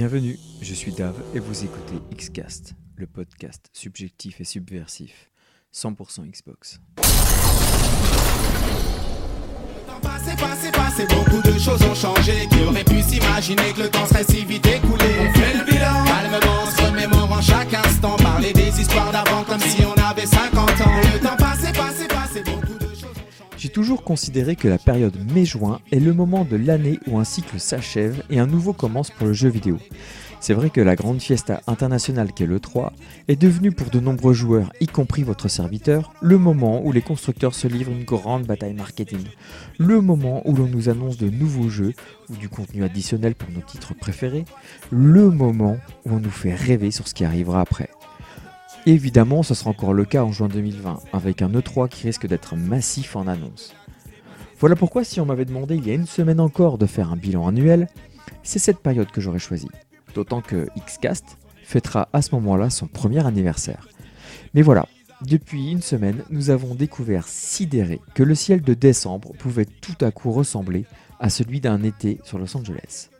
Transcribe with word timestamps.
Bienvenue, 0.00 0.38
je 0.62 0.72
suis 0.72 0.92
Dave 0.92 1.22
et 1.34 1.40
vous 1.40 1.62
écoutez 1.62 2.00
Xcast, 2.16 2.72
le 2.96 3.06
podcast 3.06 3.68
subjectif 3.74 4.40
et 4.40 4.44
subversif, 4.44 5.28
100% 5.74 6.26
Xbox. 6.26 6.80
Passé, 10.00 10.30
passé, 10.38 10.70
passé, 10.72 11.06
beaucoup 11.06 11.42
de 11.46 11.58
choses 11.58 11.82
ont 11.82 11.94
changé. 11.94 12.48
Qui 12.50 12.62
aurait 12.62 12.82
pu 12.82 13.02
s'imaginer 13.02 13.74
que 13.76 13.82
le 13.82 13.90
temps 13.90 14.06
serait 14.06 14.24
si 14.24 14.42
vite 14.46 14.64
écoulé? 14.64 15.04
On 15.20 15.38
fait 15.38 15.58
le 15.58 15.64
bilan, 15.70 16.04
calmement, 16.06 16.64
se 16.64 16.80
remémorant 16.80 17.42
chaque 17.42 17.74
instant. 17.74 18.16
Parler 18.16 18.54
des 18.54 18.80
histoires 18.80 19.12
d'avant 19.12 19.44
comme 19.44 19.60
si 19.60 19.84
on 19.84 19.92
avait 20.00 20.24
50 20.24 20.80
ans. 20.80 21.00
Le 21.12 21.20
temps 21.20 21.36
passé, 21.36 21.72
passé, 21.74 22.08
passé, 22.08 22.42
beaucoup 22.42 22.69
J'ai 23.60 23.68
toujours 23.68 24.04
considéré 24.04 24.56
que 24.56 24.68
la 24.68 24.78
période 24.78 25.18
mai-juin 25.34 25.80
est 25.92 26.00
le 26.00 26.14
moment 26.14 26.46
de 26.46 26.56
l'année 26.56 26.98
où 27.06 27.18
un 27.18 27.24
cycle 27.24 27.60
s'achève 27.60 28.22
et 28.30 28.38
un 28.38 28.46
nouveau 28.46 28.72
commence 28.72 29.10
pour 29.10 29.26
le 29.26 29.34
jeu 29.34 29.50
vidéo. 29.50 29.76
C'est 30.40 30.54
vrai 30.54 30.70
que 30.70 30.80
la 30.80 30.96
grande 30.96 31.20
fiesta 31.20 31.60
internationale 31.66 32.32
qu'est 32.32 32.46
le 32.46 32.58
3 32.58 32.94
est 33.28 33.36
devenue 33.36 33.70
pour 33.70 33.90
de 33.90 34.00
nombreux 34.00 34.32
joueurs, 34.32 34.72
y 34.80 34.86
compris 34.86 35.24
votre 35.24 35.48
serviteur, 35.48 36.14
le 36.22 36.38
moment 36.38 36.80
où 36.82 36.90
les 36.90 37.02
constructeurs 37.02 37.54
se 37.54 37.68
livrent 37.68 37.92
une 37.92 38.04
grande 38.04 38.46
bataille 38.46 38.72
marketing. 38.72 39.26
Le 39.76 40.00
moment 40.00 40.40
où 40.48 40.56
l'on 40.56 40.66
nous 40.66 40.88
annonce 40.88 41.18
de 41.18 41.28
nouveaux 41.28 41.68
jeux 41.68 41.92
ou 42.30 42.36
du 42.36 42.48
contenu 42.48 42.82
additionnel 42.82 43.34
pour 43.34 43.50
nos 43.50 43.60
titres 43.60 43.92
préférés. 43.92 44.46
Le 44.90 45.30
moment 45.30 45.76
où 46.06 46.14
on 46.14 46.20
nous 46.20 46.30
fait 46.30 46.54
rêver 46.54 46.90
sur 46.90 47.06
ce 47.06 47.12
qui 47.12 47.26
arrivera 47.26 47.60
après. 47.60 47.89
Évidemment, 48.86 49.42
ce 49.42 49.54
sera 49.54 49.70
encore 49.70 49.92
le 49.92 50.06
cas 50.06 50.24
en 50.24 50.32
juin 50.32 50.48
2020, 50.48 51.00
avec 51.12 51.42
un 51.42 51.50
E3 51.50 51.88
qui 51.88 52.06
risque 52.06 52.26
d'être 52.26 52.56
massif 52.56 53.14
en 53.14 53.26
annonce. 53.26 53.74
Voilà 54.58 54.74
pourquoi 54.74 55.04
si 55.04 55.20
on 55.20 55.26
m'avait 55.26 55.44
demandé 55.44 55.76
il 55.76 55.86
y 55.86 55.90
a 55.90 55.94
une 55.94 56.06
semaine 56.06 56.40
encore 56.40 56.78
de 56.78 56.86
faire 56.86 57.12
un 57.12 57.16
bilan 57.16 57.46
annuel, 57.46 57.88
c'est 58.42 58.58
cette 58.58 58.80
période 58.80 59.10
que 59.10 59.20
j'aurais 59.20 59.38
choisi. 59.38 59.68
D'autant 60.14 60.40
que 60.40 60.68
Xcast 60.78 61.38
fêtera 61.62 62.08
à 62.12 62.22
ce 62.22 62.34
moment-là 62.36 62.70
son 62.70 62.86
premier 62.86 63.24
anniversaire. 63.24 63.86
Mais 64.54 64.62
voilà, 64.62 64.86
depuis 65.26 65.70
une 65.70 65.82
semaine, 65.82 66.24
nous 66.30 66.48
avons 66.48 66.74
découvert 66.74 67.28
sidéré 67.28 68.00
que 68.14 68.22
le 68.22 68.34
ciel 68.34 68.62
de 68.62 68.72
décembre 68.72 69.32
pouvait 69.38 69.66
tout 69.66 69.96
à 70.00 70.10
coup 70.10 70.32
ressembler 70.32 70.86
à 71.20 71.28
celui 71.28 71.60
d'un 71.60 71.82
été 71.82 72.18
sur 72.24 72.38
Los 72.38 72.56
Angeles. 72.56 73.10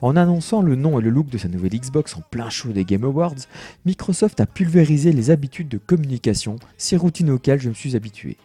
En 0.00 0.14
annonçant 0.14 0.62
le 0.62 0.76
nom 0.76 1.00
et 1.00 1.02
le 1.02 1.10
look 1.10 1.28
de 1.28 1.38
sa 1.38 1.48
nouvelle 1.48 1.78
Xbox 1.78 2.16
en 2.16 2.20
plein 2.30 2.50
show 2.50 2.68
des 2.68 2.84
Game 2.84 3.02
Awards, 3.02 3.34
Microsoft 3.84 4.38
a 4.40 4.46
pulvérisé 4.46 5.12
les 5.12 5.30
habitudes 5.30 5.68
de 5.68 5.78
communication, 5.78 6.56
ces 6.76 6.96
routines 6.96 7.30
auxquelles 7.30 7.60
je 7.60 7.68
me 7.68 7.74
suis 7.74 7.96
habitué. 7.96 8.36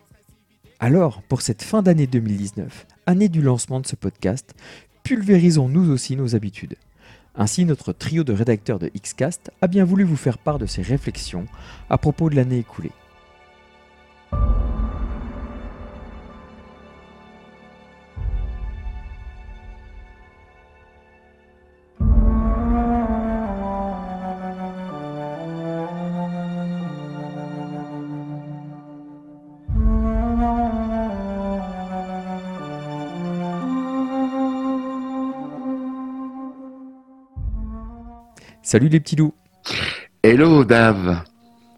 Alors, 0.79 1.21
pour 1.21 1.41
cette 1.41 1.61
fin 1.61 1.83
d'année 1.83 2.07
2019, 2.07 2.87
année 3.05 3.29
du 3.29 3.41
lancement 3.41 3.79
de 3.79 3.87
ce 3.87 3.95
podcast, 3.95 4.55
pulvérisons 5.03 5.69
nous 5.69 5.91
aussi 5.91 6.15
nos 6.15 6.35
habitudes. 6.35 6.75
Ainsi, 7.35 7.65
notre 7.65 7.93
trio 7.93 8.23
de 8.23 8.33
rédacteurs 8.33 8.79
de 8.79 8.89
Xcast 8.95 9.51
a 9.61 9.67
bien 9.67 9.85
voulu 9.85 10.03
vous 10.03 10.17
faire 10.17 10.39
part 10.39 10.59
de 10.59 10.65
ses 10.65 10.81
réflexions 10.81 11.45
à 11.89 11.99
propos 11.99 12.29
de 12.29 12.35
l'année 12.35 12.59
écoulée. 12.59 12.91
Salut 38.73 38.89
les 38.89 38.99
petits 38.99 39.15
loups 39.15 39.35
Hello 40.23 40.63
Dave 40.63 41.21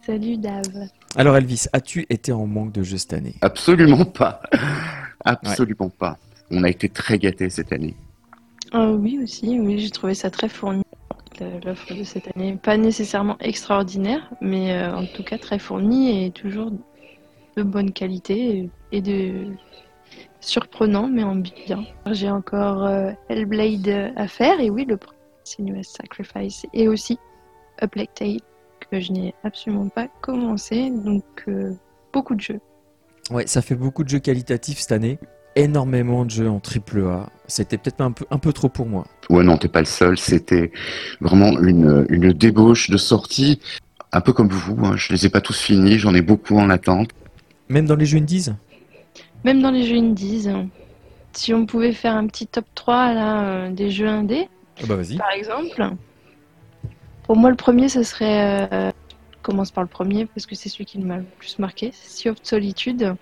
Salut 0.06 0.38
Dave. 0.38 0.88
Alors 1.17 1.35
Elvis, 1.35 1.66
as-tu 1.73 2.06
été 2.09 2.31
en 2.31 2.47
manque 2.47 2.72
de 2.72 2.83
jeux 2.83 2.95
cette 2.95 3.11
année? 3.11 3.35
Absolument 3.41 4.06
pas. 4.06 4.41
Absolument 5.25 5.89
pas. 5.89 6.17
On 6.51 6.63
a 6.63 6.69
été 6.69 6.88
très 6.88 7.19
gâtés 7.19 7.50
cette 7.50 7.73
année. 7.73 7.97
Ah 8.72 8.91
oui 8.91 9.19
aussi, 9.22 9.59
oui, 9.59 9.78
j'ai 9.78 9.89
trouvé 9.89 10.13
ça 10.13 10.29
très 10.29 10.47
fourni 10.47 10.84
l'offre 11.66 11.94
de 11.94 12.05
cette 12.05 12.34
année. 12.34 12.57
Pas 12.63 12.78
nécessairement 12.78 13.38
extraordinaire, 13.41 14.31
mais 14.39 14.72
euh, 14.72 14.95
en 14.95 15.05
tout 15.05 15.23
cas 15.23 15.38
très 15.38 15.59
fourni 15.59 16.23
et 16.23 16.31
toujours 16.31 16.72
de 17.57 17.63
bonne 17.63 17.91
qualité 17.91 18.69
et 18.94 19.01
de 19.01 19.47
surprenant, 20.39 21.09
mais 21.09 21.23
en 21.23 21.35
bien. 21.35 21.84
J'ai 22.11 22.31
encore 22.31 22.85
euh, 22.85 23.11
Hellblade 23.28 24.13
à 24.16 24.29
faire 24.29 24.61
et 24.61 24.69
oui, 24.69 24.85
le 24.85 24.95
Sinuous 25.45 25.83
Sacrifice 25.83 26.66
et 26.73 26.88
aussi 26.88 27.17
A 27.79 27.88
Plague 27.88 28.13
Tale 28.13 28.39
que 28.91 29.00
je 29.00 29.11
n'ai 29.11 29.33
absolument 29.44 29.88
pas 29.88 30.07
commencé, 30.22 30.89
donc 30.89 31.23
euh, 31.47 31.73
beaucoup 32.13 32.35
de 32.35 32.41
jeux. 32.41 32.59
Ouais, 33.31 33.47
ça 33.47 33.61
fait 33.61 33.75
beaucoup 33.75 34.03
de 34.03 34.09
jeux 34.09 34.19
qualitatifs 34.19 34.79
cette 34.79 34.91
année. 34.91 35.17
Énormément 35.55 36.25
de 36.25 36.31
jeux 36.31 36.50
en 36.50 36.59
triple 36.59 37.05
A. 37.05 37.29
C'était 37.47 37.78
peut-être 37.78 38.01
un 38.01 38.11
peu, 38.11 38.25
un 38.29 38.38
peu 38.38 38.51
trop 38.51 38.69
pour 38.69 38.85
moi. 38.85 39.05
Ouais, 39.29 39.44
non, 39.44 39.57
t'es 39.57 39.69
pas 39.69 39.79
le 39.79 39.85
seul. 39.85 40.17
C'était 40.17 40.72
vraiment 41.22 41.57
une, 41.59 42.05
une 42.09 42.34
débauche 42.34 42.89
de 42.89 42.97
sortie. 42.97 43.61
Un 44.11 44.22
peu 44.22 44.34
comme 44.34 44.50
vous, 44.50 44.85
hein. 44.85 44.95
je 44.97 45.13
les 45.13 45.25
ai 45.25 45.29
pas 45.29 45.41
tous 45.41 45.59
finis, 45.59 45.97
j'en 45.97 46.13
ai 46.13 46.22
beaucoup 46.22 46.57
en 46.57 46.69
attente. 46.69 47.09
Même 47.69 47.85
dans 47.85 47.95
les 47.95 48.05
jeux 48.05 48.19
indies? 48.19 48.50
Même 49.44 49.61
dans 49.61 49.72
les 49.72 49.85
jeux 49.85 49.97
indies, 49.97 50.47
hein. 50.50 50.67
si 51.34 51.53
on 51.53 51.66
pouvait 51.66 51.91
faire 51.91 52.16
un 52.16 52.28
petit 52.28 52.47
top 52.47 52.66
3 52.75 53.13
là, 53.13 53.44
euh, 53.44 53.72
des 53.72 53.89
jeux 53.89 54.07
indés, 54.07 54.47
Ah 54.81 54.86
Bah 54.88 54.96
vas-y. 54.96 55.18
par 55.18 55.31
exemple, 55.31 55.90
pour 57.24 57.36
moi 57.36 57.50
le 57.50 57.56
premier 57.56 57.90
ce 57.90 58.03
serait. 58.03 58.68
euh, 58.72 58.91
je 59.31 59.38
commence 59.52 59.72
par 59.72 59.84
le 59.84 59.90
premier 59.90 60.25
parce 60.25 60.46
que 60.47 60.56
c'est 60.56 60.69
celui 60.69 60.86
qui 60.86 60.97
m'a 61.00 61.18
le 61.18 61.25
plus 61.38 61.59
marqué, 61.59 61.91
Sea 61.94 62.30
of 62.30 62.38
Solitude, 62.41 63.16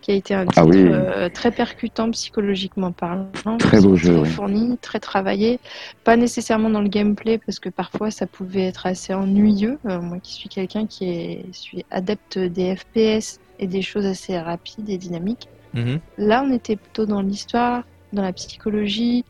qui 0.00 0.10
a 0.10 0.14
été 0.14 0.34
un 0.34 0.44
titre 0.44 0.60
Ah 0.60 0.66
oui. 0.66 0.76
euh, 0.78 1.28
très 1.28 1.52
percutant 1.52 2.10
psychologiquement 2.10 2.90
parlant. 2.90 3.30
Très 3.58 3.80
beau 3.80 3.94
jeu, 3.94 4.14
Très 4.14 4.22
oui. 4.22 4.28
fourni, 4.28 4.76
très 4.78 4.98
travaillé. 4.98 5.60
Pas 6.02 6.16
nécessairement 6.16 6.68
dans 6.68 6.80
le 6.80 6.88
gameplay 6.88 7.38
parce 7.38 7.60
que 7.60 7.68
parfois 7.68 8.10
ça 8.10 8.26
pouvait 8.26 8.64
être 8.66 8.86
assez 8.86 9.14
ennuyeux. 9.14 9.78
Euh, 9.86 10.00
moi 10.00 10.18
qui 10.20 10.32
suis 10.34 10.48
quelqu'un 10.48 10.86
qui 10.88 11.08
est, 11.08 11.44
suis 11.54 11.84
adepte 11.92 12.38
des 12.38 12.74
FPS 12.74 13.38
et 13.60 13.68
des 13.68 13.82
choses 13.82 14.04
assez 14.06 14.36
rapides 14.38 14.90
et 14.90 14.98
dynamiques. 14.98 15.46
Mhm. 15.74 16.00
Là, 16.18 16.44
on 16.44 16.52
était 16.52 16.74
plutôt 16.76 17.06
dans 17.06 17.22
l'histoire, 17.22 17.84
dans 18.12 18.22
la 18.22 18.32
psychologie. 18.32 19.24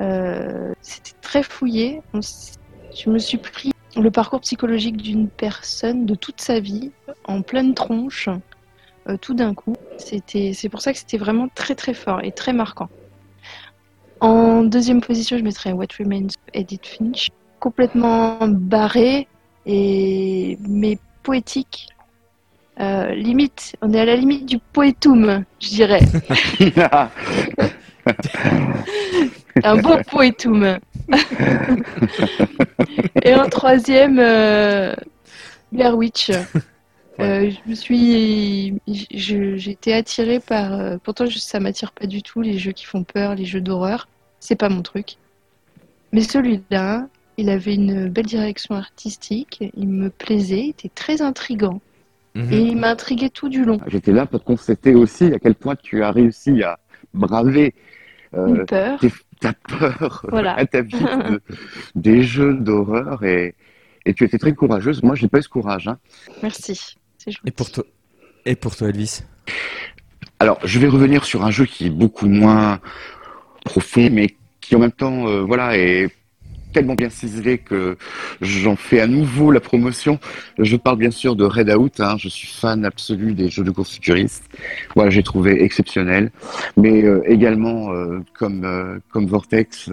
Euh, 0.00 0.72
C'était 0.80 1.16
très 1.20 1.42
fouillé. 1.42 2.02
On 2.12 2.20
je 2.96 3.10
me 3.10 3.18
suis 3.18 3.36
pris 3.36 3.72
le 3.94 4.10
parcours 4.10 4.40
psychologique 4.40 4.96
d'une 4.96 5.28
personne 5.28 6.06
de 6.06 6.14
toute 6.14 6.40
sa 6.40 6.60
vie 6.60 6.92
en 7.24 7.42
pleine 7.42 7.74
tronche, 7.74 8.28
euh, 9.08 9.16
tout 9.18 9.34
d'un 9.34 9.54
coup. 9.54 9.74
C'était, 9.98 10.52
c'est 10.54 10.68
pour 10.68 10.80
ça 10.80 10.92
que 10.92 10.98
c'était 10.98 11.18
vraiment 11.18 11.48
très 11.54 11.74
très 11.74 11.94
fort 11.94 12.20
et 12.22 12.32
très 12.32 12.52
marquant. 12.52 12.88
En 14.20 14.62
deuxième 14.62 15.02
position, 15.02 15.36
je 15.36 15.42
mettrais 15.42 15.72
What 15.72 15.88
Remains 15.98 16.26
of 16.26 16.54
Edith 16.54 16.86
Finch, 16.86 17.28
complètement 17.60 18.38
barré 18.48 19.28
et 19.66 20.58
mais 20.66 20.98
poétique. 21.22 21.88
Euh, 22.80 23.14
limite, 23.14 23.76
on 23.82 23.92
est 23.92 24.00
à 24.00 24.04
la 24.04 24.16
limite 24.16 24.46
du 24.46 24.58
poétum, 24.58 25.44
je 25.60 25.68
dirais. 25.68 26.00
Un 29.64 29.76
beau 29.76 29.96
poétum. 30.10 30.78
Et 33.22 33.34
en 33.34 33.48
troisième, 33.48 34.18
euh, 34.18 34.94
Blair 35.72 35.96
Witch. 35.96 36.30
Euh, 37.18 37.50
je 37.50 37.70
me 37.70 37.74
suis, 37.74 38.74
j'ai 38.86 39.70
été 39.70 39.94
attirée 39.94 40.38
par. 40.40 40.74
euh, 40.74 40.98
pourtant, 41.02 41.24
je- 41.26 41.38
ça 41.38 41.60
m'attire 41.60 41.92
pas 41.92 42.06
du 42.06 42.22
tout 42.22 42.42
les 42.42 42.58
jeux 42.58 42.72
qui 42.72 42.84
font 42.84 43.04
peur, 43.04 43.34
les 43.34 43.46
jeux 43.46 43.62
d'horreur. 43.62 44.08
C'est 44.38 44.56
pas 44.56 44.68
mon 44.68 44.82
truc. 44.82 45.16
Mais 46.12 46.20
celui-là, 46.20 47.08
il 47.38 47.48
avait 47.48 47.74
une 47.74 48.08
belle 48.08 48.26
direction 48.26 48.74
artistique. 48.74 49.64
Il 49.74 49.88
me 49.88 50.10
plaisait, 50.10 50.60
il 50.66 50.68
était 50.70 50.90
très 50.94 51.22
intrigant 51.22 51.80
Mhm. 52.34 52.52
et 52.52 52.60
il 52.60 52.76
m'a 52.76 52.90
intrigué 52.90 53.30
tout 53.30 53.48
du 53.48 53.64
long. 53.64 53.78
J'étais 53.86 54.12
là 54.12 54.26
pour 54.26 54.44
constater 54.44 54.94
aussi 54.94 55.24
à 55.32 55.38
quel 55.38 55.54
point 55.54 55.74
tu 55.74 56.02
as 56.04 56.10
réussi 56.10 56.62
à 56.62 56.78
braver 57.14 57.74
euh, 58.34 58.46
Une 58.48 58.66
peur. 58.66 58.98
tes- 59.00 59.12
ta 59.40 59.52
peur, 59.52 60.26
Voilà. 60.30 60.54
à 60.54 60.64
ta 60.66 60.80
vie 60.82 60.98
de- 60.98 61.40
des 61.94 62.22
jeux 62.22 62.54
d'horreur 62.54 63.22
et, 63.24 63.54
et 64.04 64.14
tu 64.14 64.24
étais 64.24 64.38
très 64.38 64.54
courageuse. 64.54 65.02
Moi, 65.02 65.14
j'ai 65.14 65.28
pas 65.28 65.38
eu 65.38 65.42
ce 65.42 65.48
courage. 65.48 65.88
hein. 65.88 65.98
Merci. 66.42 66.96
Et 67.44 67.50
pour 67.50 67.70
toi 67.70 67.84
Et 68.44 68.54
pour 68.56 68.76
toi 68.76 68.88
Elvis? 68.88 69.22
Alors, 70.38 70.58
je 70.64 70.78
vais 70.78 70.88
revenir 70.88 71.24
sur 71.24 71.44
un 71.44 71.50
jeu 71.50 71.64
qui 71.66 71.86
est 71.86 71.90
beaucoup 71.90 72.26
moins 72.26 72.80
profond, 73.64 74.08
mais 74.12 74.36
qui 74.60 74.76
en 74.76 74.78
même 74.78 74.92
temps, 74.92 75.26
euh, 75.28 75.40
voilà, 75.42 75.76
est 75.76 76.08
tellement 76.76 76.94
bien 76.94 77.08
ciselé 77.08 77.56
que 77.56 77.96
j'en 78.42 78.76
fais 78.76 79.00
à 79.00 79.06
nouveau 79.06 79.50
la 79.50 79.60
promotion. 79.60 80.18
Je 80.58 80.76
parle 80.76 80.98
bien 80.98 81.10
sûr 81.10 81.34
de 81.34 81.42
Redout. 81.42 82.00
Hein. 82.00 82.16
Je 82.18 82.28
suis 82.28 82.48
fan 82.48 82.84
absolu 82.84 83.32
des 83.32 83.48
jeux 83.48 83.64
de 83.64 83.70
course 83.70 83.94
futuristes. 83.94 84.44
Voilà, 84.94 85.08
j'ai 85.08 85.22
trouvé 85.22 85.64
exceptionnel. 85.64 86.30
Mais 86.76 87.02
euh, 87.02 87.22
également, 87.24 87.94
euh, 87.94 88.20
comme 88.38 88.66
euh, 88.66 88.98
comme 89.08 89.24
Vortex, 89.24 89.88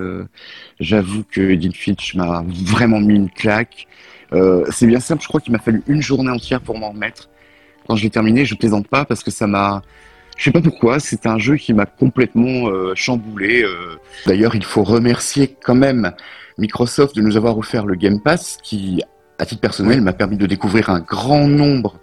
j'avoue 0.81 1.24
que 1.24 1.39
Edith 1.51 1.77
Finch 1.77 2.15
m'a 2.15 2.44
vraiment 2.50 3.00
mis 3.00 3.15
une 3.15 3.29
claque. 3.29 3.88
c'est 4.69 4.88
bien 4.88 5.00
simple. 5.00 5.21
Je 5.21 5.29
crois 5.29 5.39
qu'il 5.39 5.53
m'a 5.53 5.59
fallu 5.59 5.83
une 5.88 6.01
journée 6.01 6.31
entière 6.31 6.59
pour 6.59 6.77
m'en 6.77 6.89
remettre. 6.89 7.29
Quand 7.88 7.95
je 7.95 8.03
l'ai 8.03 8.09
terminé, 8.09 8.44
je 8.44 8.56
plaisante 8.56 8.89
pas 8.89 9.06
parce 9.06 9.24
que 9.24 9.31
ça 9.31 9.47
m'a 9.47 9.83
je 10.36 10.45
sais 10.45 10.51
pas 10.51 10.62
pourquoi, 10.62 11.00
c'est 11.00 11.27
un 11.27 11.38
jeu 11.38 11.56
qui 11.56 11.74
m'a 11.74 11.86
complètement 11.86 12.68
chamboulé. 12.95 13.63
D'ailleurs, 14.25 14.56
il 14.56 14.65
faut 14.65 14.83
remercier 14.83 15.56
quand 15.63 15.75
même 15.75 16.12
Microsoft 16.57 17.15
de 17.15 17.21
nous 17.21 17.38
avoir 17.38 17.57
offert 17.57 17.85
le 17.85 17.95
Game 17.95 18.21
Pass 18.21 18.57
qui, 18.61 19.01
à 19.39 19.45
titre 19.45 19.61
personnel, 19.61 20.01
m'a 20.01 20.13
permis 20.13 20.38
de 20.38 20.45
découvrir 20.45 20.89
un 20.89 21.00
grand 21.00 21.47
nombre 21.47 22.00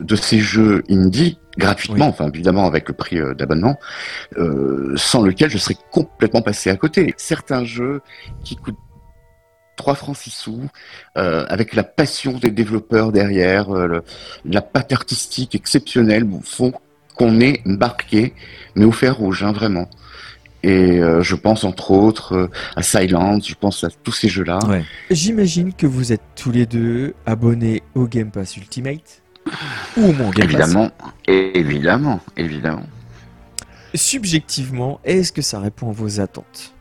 de 0.00 0.16
ces 0.16 0.38
jeux 0.38 0.84
indie 0.88 1.38
gratuitement, 1.56 2.06
enfin 2.06 2.28
évidemment 2.32 2.66
avec 2.66 2.88
le 2.88 2.94
prix 2.94 3.18
euh, 3.18 3.34
d'abonnement, 3.34 3.78
euh, 4.36 4.94
sans 4.96 5.22
lequel 5.22 5.50
je 5.50 5.58
serais 5.58 5.76
complètement 5.90 6.40
passé 6.40 6.70
à 6.70 6.76
côté. 6.76 7.14
Certains 7.16 7.64
jeux 7.64 8.00
qui 8.44 8.56
coûtent 8.56 8.78
3 9.76 9.94
francs 9.94 10.16
6 10.16 10.30
sous, 10.30 10.68
euh, 11.16 11.46
avec 11.48 11.74
la 11.74 11.84
passion 11.84 12.38
des 12.38 12.50
développeurs 12.50 13.12
derrière, 13.12 13.68
la 14.44 14.62
patte 14.62 14.92
artistique 14.92 15.54
exceptionnelle, 15.54 16.26
font 16.42 16.72
qu'on 17.14 17.40
est 17.40 17.64
marqué, 17.64 18.34
mais 18.74 18.84
au 18.84 18.92
fer 18.92 19.16
rouge, 19.16 19.42
hein, 19.42 19.52
vraiment. 19.52 19.88
Et 20.62 20.98
euh, 20.98 21.22
je 21.22 21.36
pense 21.36 21.64
entre 21.64 21.92
autres 21.92 22.34
euh, 22.34 22.50
à 22.74 22.82
Silence, 22.82 23.48
je 23.48 23.54
pense 23.54 23.84
à 23.84 23.88
tous 24.02 24.12
ces 24.12 24.28
jeux-là. 24.28 24.58
J'imagine 25.10 25.72
que 25.72 25.86
vous 25.86 26.12
êtes 26.12 26.22
tous 26.34 26.50
les 26.50 26.66
deux 26.66 27.14
abonnés 27.26 27.82
au 27.94 28.06
Game 28.06 28.30
Pass 28.30 28.56
Ultimate 28.56 29.22
ou 29.96 30.06
au 30.06 30.12
moins 30.12 30.30
Game 30.30 30.44
évidemment, 30.44 30.90
Évidemment, 31.26 32.20
évidemment. 32.36 32.86
Subjectivement, 33.94 35.00
est-ce 35.04 35.32
que 35.32 35.42
ça 35.42 35.60
répond 35.60 35.90
à 35.90 35.92
vos 35.92 36.20
attentes? 36.20 36.74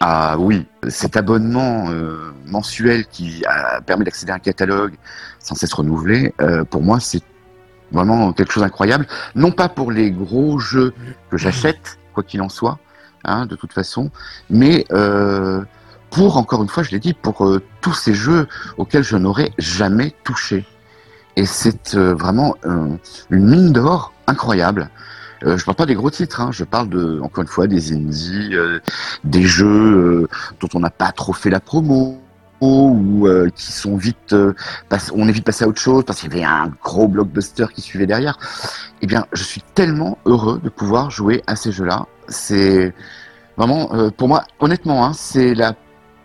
Ah 0.00 0.36
oui, 0.38 0.66
cet 0.88 1.16
abonnement 1.16 1.90
euh, 1.90 2.32
mensuel 2.46 3.06
qui 3.06 3.44
a 3.46 3.80
permis 3.80 4.04
d'accéder 4.04 4.32
à 4.32 4.36
un 4.36 4.40
catalogue 4.40 4.94
sans 5.38 5.54
cesse 5.54 5.72
renouvelé, 5.72 6.34
pour 6.70 6.82
moi 6.82 7.00
c'est 7.00 7.22
vraiment 7.92 8.32
quelque 8.32 8.52
chose 8.52 8.62
d'incroyable. 8.62 9.06
Non 9.34 9.52
pas 9.52 9.68
pour 9.68 9.92
les 9.92 10.10
gros 10.10 10.58
jeux 10.58 10.92
que 11.30 11.36
j'achète, 11.36 11.98
qu'il 12.22 12.42
en 12.42 12.48
soit, 12.48 12.78
hein, 13.24 13.46
de 13.46 13.56
toute 13.56 13.72
façon. 13.72 14.10
Mais 14.48 14.84
euh, 14.92 15.62
pour, 16.10 16.36
encore 16.36 16.62
une 16.62 16.68
fois, 16.68 16.82
je 16.82 16.90
l'ai 16.90 16.98
dit, 16.98 17.14
pour 17.14 17.46
euh, 17.46 17.62
tous 17.80 17.94
ces 17.94 18.14
jeux 18.14 18.48
auxquels 18.76 19.04
je 19.04 19.16
n'aurais 19.16 19.52
jamais 19.58 20.12
touché. 20.24 20.66
Et 21.36 21.46
c'est 21.46 21.94
euh, 21.94 22.14
vraiment 22.14 22.56
une 22.64 22.98
mine 23.30 23.72
d'or 23.72 24.12
incroyable. 24.26 24.90
Euh, 25.44 25.56
je 25.56 25.64
parle 25.64 25.76
pas 25.76 25.86
des 25.86 25.94
gros 25.94 26.10
titres, 26.10 26.40
hein, 26.40 26.50
je 26.52 26.64
parle 26.64 26.88
de, 26.88 27.20
encore 27.22 27.42
une 27.42 27.48
fois, 27.48 27.66
des 27.66 27.92
indies, 27.92 28.54
des 29.24 29.42
jeux 29.42 30.28
dont 30.60 30.68
on 30.74 30.80
n'a 30.80 30.90
pas 30.90 31.12
trop 31.12 31.32
fait 31.32 31.50
la 31.50 31.60
promo 31.60 32.20
ou 32.60 33.26
qui 33.54 33.72
sont 33.72 33.96
vite, 33.96 34.34
on 34.34 35.28
est 35.28 35.32
vite 35.32 35.44
passé 35.44 35.64
à 35.64 35.68
autre 35.68 35.80
chose 35.80 36.04
parce 36.04 36.20
qu'il 36.20 36.30
y 36.30 36.36
avait 36.36 36.44
un 36.44 36.72
gros 36.82 37.08
blockbuster 37.08 37.66
qui 37.74 37.80
suivait 37.80 38.06
derrière 38.06 38.38
eh 39.02 39.06
bien, 39.06 39.26
je 39.32 39.42
suis 39.42 39.62
tellement 39.74 40.18
heureux 40.26 40.60
de 40.62 40.68
pouvoir 40.68 41.10
jouer 41.10 41.42
à 41.46 41.56
ces 41.56 41.72
jeux-là. 41.72 42.06
C'est 42.28 42.92
vraiment, 43.56 43.94
euh, 43.94 44.10
pour 44.10 44.28
moi, 44.28 44.44
honnêtement, 44.58 45.04
hein, 45.04 45.12
c'est 45.14 45.54
la 45.54 45.74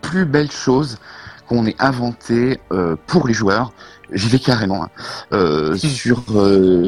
plus 0.02 0.24
belle 0.24 0.50
chose 0.50 0.98
qu'on 1.48 1.66
ait 1.66 1.76
inventée 1.78 2.60
euh, 2.72 2.96
pour 3.06 3.26
les 3.26 3.34
joueurs. 3.34 3.72
J'y 4.12 4.28
vais 4.28 4.38
carrément 4.38 4.84
hein, 4.84 4.90
euh, 5.32 5.76
sur 5.76 6.22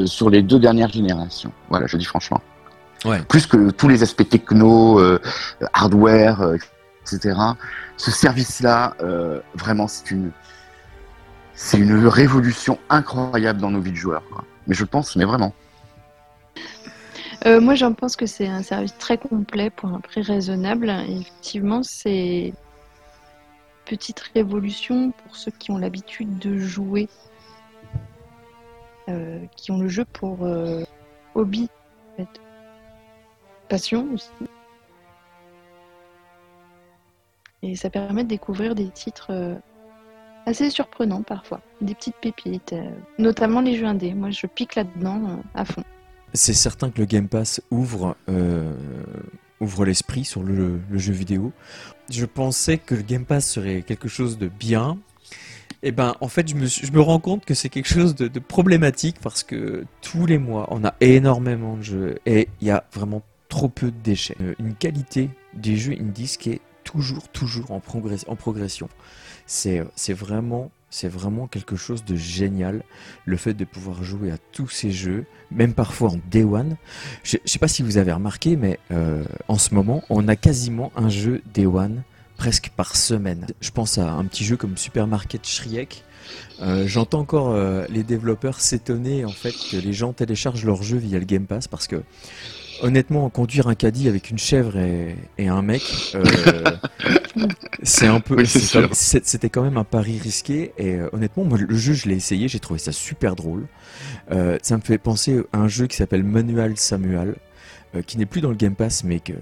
sur 0.05 0.29
les 0.29 0.41
deux 0.41 0.59
dernières 0.59 0.91
générations. 0.91 1.51
Voilà, 1.69 1.87
je 1.87 1.97
dis 1.97 2.05
franchement. 2.05 2.41
Ouais. 3.05 3.21
Plus 3.27 3.47
que 3.47 3.71
tous 3.71 3.87
les 3.87 4.03
aspects 4.03 4.27
techno, 4.27 5.01
hardware, 5.73 6.53
etc. 6.55 6.67
Ce 7.97 8.11
service-là, 8.11 8.95
vraiment, 9.55 9.87
c'est 9.87 10.11
une 10.11 10.31
c'est 11.61 11.77
une 11.77 12.07
révolution 12.07 12.79
incroyable 12.89 13.59
dans 13.59 13.69
nos 13.69 13.81
vies 13.81 13.91
de 13.91 13.97
joueurs. 13.97 14.23
Mais 14.65 14.73
je 14.73 14.85
pense, 14.85 15.17
mais 15.17 15.25
vraiment. 15.25 15.53
Euh, 17.45 17.59
moi, 17.59 17.75
j'en 17.75 17.93
pense 17.93 18.15
que 18.15 18.25
c'est 18.25 18.47
un 18.47 18.63
service 18.63 18.97
très 18.97 19.17
complet 19.17 19.69
pour 19.69 19.89
un 19.89 19.99
prix 19.99 20.21
raisonnable. 20.21 20.89
effectivement, 20.89 21.83
c'est 21.83 22.53
petite 23.85 24.21
révolution 24.33 25.11
pour 25.11 25.35
ceux 25.35 25.51
qui 25.51 25.71
ont 25.71 25.77
l'habitude 25.77 26.39
de 26.39 26.57
jouer, 26.57 27.09
euh, 29.09 29.39
qui 29.57 29.71
ont 29.71 29.79
le 29.79 29.89
jeu 29.89 30.05
pour 30.05 30.45
euh, 30.45 30.83
hobby, 31.35 31.69
passion 33.67 34.07
aussi. 34.13 34.29
Et 37.61 37.75
ça 37.75 37.89
permet 37.89 38.23
de 38.23 38.29
découvrir 38.29 38.75
des 38.75 38.89
titres 38.89 39.57
assez 40.45 40.69
surprenants 40.69 41.23
parfois, 41.23 41.61
des 41.81 41.93
petites 41.93 42.15
pépites, 42.15 42.73
notamment 43.17 43.61
les 43.61 43.75
jeux 43.75 43.85
indés. 43.85 44.13
Moi, 44.13 44.29
je 44.31 44.47
pique 44.47 44.75
là-dedans 44.75 45.41
à 45.53 45.65
fond 45.65 45.83
c'est 46.33 46.53
certain 46.53 46.89
que 46.89 46.99
le 46.99 47.05
Game 47.05 47.27
Pass 47.27 47.61
ouvre, 47.71 48.15
euh, 48.29 48.71
ouvre 49.59 49.85
l'esprit 49.85 50.25
sur 50.25 50.43
le, 50.43 50.79
jeu 50.93 51.13
vidéo. 51.13 51.51
Je 52.09 52.25
pensais 52.25 52.77
que 52.77 52.95
le 52.95 53.01
Game 53.01 53.25
Pass 53.25 53.47
serait 53.47 53.81
quelque 53.81 54.07
chose 54.07 54.37
de 54.37 54.47
bien. 54.47 54.97
Et 55.81 55.89
eh 55.89 55.91
ben, 55.91 56.15
en 56.19 56.27
fait, 56.27 56.47
je 56.49 56.55
me, 56.55 56.65
je 56.65 56.91
me 56.91 56.99
rends 56.99 57.21
compte 57.21 57.45
que 57.45 57.53
c'est 57.53 57.69
quelque 57.69 57.87
chose 57.87 58.13
de, 58.13 58.39
problématique 58.39 59.17
parce 59.21 59.43
que 59.43 59.85
tous 60.01 60.25
les 60.25 60.37
mois, 60.37 60.67
on 60.71 60.83
a 60.83 60.93
énormément 60.99 61.77
de 61.77 61.83
jeux 61.83 62.19
et 62.25 62.49
il 62.59 62.67
y 62.67 62.71
a 62.71 62.83
vraiment 62.91 63.21
trop 63.47 63.69
peu 63.69 63.87
de 63.87 63.97
déchets. 64.03 64.35
Euh, 64.41 64.55
une 64.59 64.75
qualité 64.75 65.29
des 65.53 65.77
jeux 65.77 65.93
indies 65.93 66.35
qui 66.37 66.51
est 66.51 66.61
toujours, 66.91 67.27
toujours 67.29 67.71
en, 67.71 67.79
progression. 67.79 68.89
C'est 69.45 70.13
vraiment 70.13 70.71
vraiment 71.03 71.47
quelque 71.47 71.75
chose 71.75 72.03
de 72.03 72.15
génial, 72.15 72.83
le 73.25 73.37
fait 73.37 73.53
de 73.53 73.63
pouvoir 73.63 74.03
jouer 74.03 74.31
à 74.31 74.37
tous 74.51 74.69
ces 74.69 74.91
jeux, 74.91 75.25
même 75.51 75.73
parfois 75.73 76.09
en 76.11 76.19
Day 76.31 76.43
One. 76.43 76.77
Je 77.23 77.37
ne 77.37 77.47
sais 77.47 77.59
pas 77.59 77.67
si 77.67 77.83
vous 77.83 77.97
avez 77.97 78.11
remarqué, 78.11 78.55
mais 78.55 78.79
euh, 78.91 79.23
en 79.47 79.57
ce 79.57 79.75
moment, 79.75 80.03
on 80.09 80.27
a 80.27 80.35
quasiment 80.35 80.91
un 80.95 81.09
jeu 81.09 81.41
Day 81.53 81.67
One 81.67 82.03
presque 82.37 82.71
par 82.75 82.95
semaine. 82.95 83.45
Je 83.61 83.69
pense 83.69 83.97
à 83.97 84.11
un 84.11 84.25
petit 84.25 84.43
jeu 84.43 84.57
comme 84.57 84.77
Supermarket 84.77 85.45
Shriek. 85.45 86.03
Euh, 86.61 86.87
j'entends 86.87 87.19
encore 87.19 87.51
euh, 87.51 87.85
les 87.89 88.03
développeurs 88.03 88.59
s'étonner 88.59 89.25
en 89.25 89.31
fait 89.31 89.53
que 89.71 89.77
les 89.77 89.93
gens 89.93 90.13
téléchargent 90.13 90.65
leur 90.65 90.83
jeu 90.83 90.97
via 90.97 91.19
le 91.19 91.25
Game 91.25 91.45
Pass 91.45 91.67
parce 91.67 91.87
que 91.87 92.03
honnêtement, 92.81 93.29
conduire 93.29 93.67
un 93.67 93.75
caddie 93.75 94.07
avec 94.07 94.29
une 94.29 94.37
chèvre 94.37 94.77
et, 94.77 95.47
un 95.47 95.61
mec, 95.61 95.83
euh, 96.15 96.23
c'est 97.83 98.07
un 98.07 98.19
peu. 98.19 98.43
C'était 98.45 99.49
quand 99.49 99.63
même 99.63 99.77
un 99.77 99.83
pari 99.83 100.19
risqué. 100.19 100.73
Et 100.77 100.95
euh, 100.95 101.09
honnêtement, 101.13 101.43
moi, 101.43 101.57
le 101.57 101.75
jeu, 101.75 101.93
je 101.93 102.07
l'ai 102.07 102.15
essayé, 102.15 102.47
j'ai 102.47 102.59
trouvé 102.59 102.79
ça 102.79 102.91
super 102.91 103.35
drôle. 103.35 103.67
Euh, 104.31 104.57
ça 104.61 104.77
me 104.77 104.81
fait 104.81 104.97
penser 104.97 105.41
à 105.53 105.59
un 105.59 105.67
jeu 105.67 105.87
qui 105.87 105.97
s'appelle 105.97 106.23
Manual 106.23 106.77
Samuel. 106.77 107.35
qui 108.05 108.17
n'est 108.17 108.27
plus 108.27 108.41
dans 108.41 108.51
le 108.51 108.55
Game 108.55 108.75
Pass, 108.75 109.03
mais 109.03 109.19
que, 109.19 109.33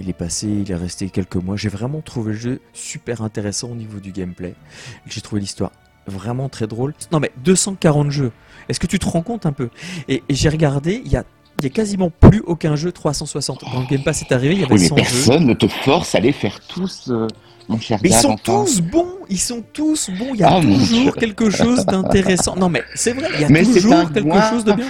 il 0.00 0.08
est 0.08 0.12
passé, 0.12 0.48
il 0.48 0.70
est 0.70 0.76
resté 0.76 1.08
quelques 1.10 1.36
mois. 1.36 1.56
J'ai 1.56 1.68
vraiment 1.68 2.00
trouvé 2.00 2.32
le 2.32 2.38
jeu 2.38 2.60
super 2.72 3.22
intéressant 3.22 3.70
au 3.70 3.76
niveau 3.76 4.00
du 4.00 4.12
gameplay. 4.12 4.54
J'ai 5.06 5.20
trouvé 5.20 5.40
l'histoire 5.40 5.70
vraiment 6.08 6.48
très 6.48 6.66
drôle. 6.66 6.94
Non 7.12 7.20
mais 7.20 7.32
240 7.44 8.10
jeux. 8.10 8.32
Est-ce 8.68 8.80
que 8.80 8.86
tu 8.86 8.98
te 8.98 9.06
rends 9.06 9.22
compte 9.22 9.46
un 9.46 9.52
peu? 9.52 9.70
Et, 10.08 10.22
et 10.28 10.34
j'ai 10.34 10.48
regardé, 10.48 11.00
il 11.04 11.10
y 11.10 11.16
a 11.16 11.24
il 11.58 11.62
n'y 11.62 11.66
a 11.66 11.70
quasiment 11.70 12.10
plus 12.10 12.42
aucun 12.46 12.76
jeu 12.76 12.92
360. 12.92 13.60
Quand 13.60 13.80
le 13.80 13.86
Game 13.86 14.02
Pass 14.02 14.22
est 14.22 14.32
arrivé, 14.32 14.54
il 14.54 14.60
y 14.60 14.64
avait 14.64 14.74
oui, 14.74 14.88
mais 14.90 14.96
personne 14.96 15.46
ne 15.46 15.54
te 15.54 15.66
force 15.66 16.14
à 16.14 16.20
les 16.20 16.32
faire 16.32 16.60
tous, 16.68 17.08
euh, 17.08 17.26
mon 17.68 17.80
cher 17.80 17.98
Mais 18.02 18.10
ils 18.10 18.14
sont 18.14 18.36
tous 18.36 18.80
bons, 18.80 19.16
ils 19.30 19.40
sont 19.40 19.62
tous 19.72 20.10
bons. 20.10 20.34
Il 20.34 20.40
y 20.40 20.42
a 20.42 20.52
ah, 20.52 20.60
toujours 20.60 21.14
quelque 21.16 21.48
chose 21.50 21.86
d'intéressant. 21.86 22.56
Non, 22.56 22.68
mais 22.68 22.82
c'est 22.94 23.12
vrai, 23.12 23.28
il 23.34 23.40
y 23.40 23.44
a 23.44 23.64
toujours 23.64 24.12
quelque 24.12 24.40
chose 24.50 24.64
de 24.64 24.72
bien. 24.72 24.86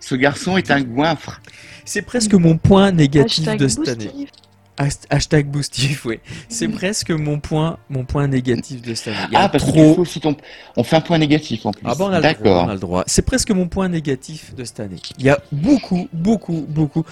Ce 0.00 0.14
garçon 0.14 0.56
est 0.56 0.70
un 0.70 0.80
goinfre. 0.80 1.40
C'est 1.84 2.02
presque 2.02 2.34
mon 2.34 2.56
point 2.56 2.92
négatif 2.92 3.56
de 3.56 3.68
cette 3.68 3.88
année. 3.88 4.10
Hashtag 4.78 5.46
boostif, 5.46 6.04
oui. 6.04 6.20
C'est 6.48 6.68
presque 6.68 7.10
mon 7.10 7.40
point, 7.40 7.78
mon 7.88 8.04
point 8.04 8.26
négatif 8.26 8.82
de 8.82 8.94
cette 8.94 9.16
année. 9.16 9.34
ah, 9.34 9.48
parce 9.48 9.64
trop... 9.64 10.04
On 10.76 10.84
fait 10.84 10.96
un 10.96 11.00
point 11.00 11.18
négatif 11.18 11.64
en 11.64 11.72
plus. 11.72 11.82
Ah 11.86 11.94
bon, 11.94 12.08
on 12.08 12.12
a 12.12 12.20
le 12.20 12.34
droit. 12.34 12.64
On 12.64 12.68
a 12.68 12.74
le 12.74 12.80
droit. 12.80 13.04
C'est 13.06 13.22
presque 13.22 13.50
mon 13.50 13.68
point 13.68 13.88
négatif 13.88 14.54
de 14.54 14.64
cette 14.64 14.80
année. 14.80 15.00
Il 15.18 15.24
y 15.24 15.30
a 15.30 15.40
beaucoup, 15.52 16.08
beaucoup, 16.12 16.66
beaucoup 16.68 17.04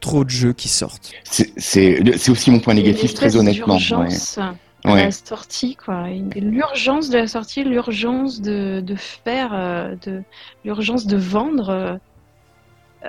trop 0.00 0.24
de 0.24 0.30
jeux 0.30 0.52
qui 0.52 0.68
sortent. 0.68 1.12
C'est 1.24 2.28
aussi 2.28 2.50
mon 2.50 2.60
point 2.60 2.74
négatif, 2.74 3.14
très 3.14 3.36
honnêtement. 3.36 3.74
L'urgence 3.74 4.38
ouais. 4.94 5.04
la 5.04 5.10
sortie, 5.10 5.76
quoi. 5.76 6.08
L'urgence 6.36 7.10
de 7.10 7.18
la 7.18 7.26
sortie, 7.26 7.64
l'urgence 7.64 8.40
de, 8.40 8.80
de, 8.80 8.94
faire, 8.96 9.50
euh, 9.52 9.94
de 10.04 10.22
l'urgence 10.64 11.06
de 11.06 11.16
vendre. 11.16 11.70
Euh, 11.70 11.96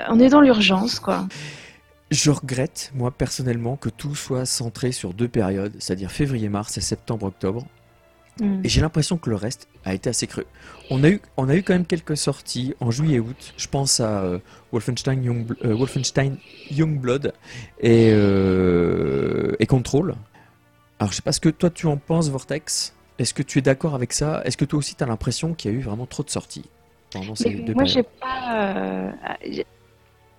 on 0.10 0.20
est 0.20 0.30
dans 0.30 0.42
l'urgence, 0.42 1.00
quoi. 1.00 1.27
Je 2.10 2.32
regrette, 2.32 2.92
moi 2.96 3.12
personnellement, 3.12 3.76
que 3.76 3.90
tout 3.90 4.16
soit 4.16 4.46
centré 4.46 4.92
sur 4.92 5.14
deux 5.14 5.28
périodes, 5.28 5.74
c'est-à-dire 5.80 6.12
février-mars 6.12 6.78
et 6.78 6.82
septembre-octobre. 6.82 7.66
Mm. 8.40 8.62
Et 8.64 8.70
j'ai 8.70 8.82
l'impression 8.82 9.18
que 9.18 9.30
le 9.30 9.36
reste 9.36 9.68
a 9.84 9.94
été 9.94 10.10
assez 10.10 10.28
creux. 10.28 10.46
On 10.90 11.04
a 11.04 11.10
eu, 11.10 11.22
on 11.38 11.50
a 11.50 11.56
eu 11.56 11.64
quand 11.64 11.74
même 11.74 11.86
quelques 11.86 12.16
sorties 12.16 12.74
en 12.80 12.92
juillet-août. 12.92 13.54
Je 13.58 13.68
pense 13.68 14.00
à 14.00 14.22
euh, 14.22 14.40
Wolfenstein, 14.72 15.24
Young, 15.24 15.54
euh, 15.66 15.76
Wolfenstein 15.76 16.38
Youngblood 16.72 17.34
et, 17.82 18.10
euh, 18.12 19.56
et 19.60 19.66
Control. 19.66 20.16
Alors 21.00 21.12
je 21.12 21.18
sais 21.18 21.22
pas 21.22 21.32
ce 21.32 21.40
que 21.40 21.50
toi 21.50 21.70
tu 21.70 21.88
en 21.88 21.98
penses, 21.98 22.30
Vortex. 22.30 22.94
Est-ce 23.20 23.34
que 23.34 23.44
tu 23.44 23.60
es 23.60 23.62
d'accord 23.62 23.96
avec 23.96 24.14
ça? 24.14 24.42
Est-ce 24.46 24.58
que 24.58 24.66
toi 24.66 24.80
aussi 24.80 24.96
tu 24.96 25.04
as 25.04 25.08
l'impression 25.08 25.54
qu'il 25.54 25.72
y 25.72 25.74
a 25.74 25.78
eu 25.78 25.82
vraiment 25.82 26.06
trop 26.06 26.24
de 26.24 26.30
sorties 26.30 26.66
pendant 27.12 27.36
ces 27.36 27.50
deux 27.50 27.74
moi, 27.74 27.86
j'ai 27.86 28.04
pas. 28.04 29.08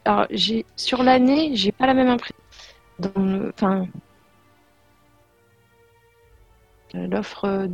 Alors, 0.08 0.26
j'ai 0.30 0.64
sur 0.74 1.02
l'année, 1.02 1.50
j'ai 1.54 1.70
pas 1.70 1.86
la 1.86 1.92
même 1.92 2.08
impression. 2.08 2.34
Enfin, 3.52 3.86
euh, 6.94 7.06
l'offre 7.08 7.44
euh, 7.44 7.66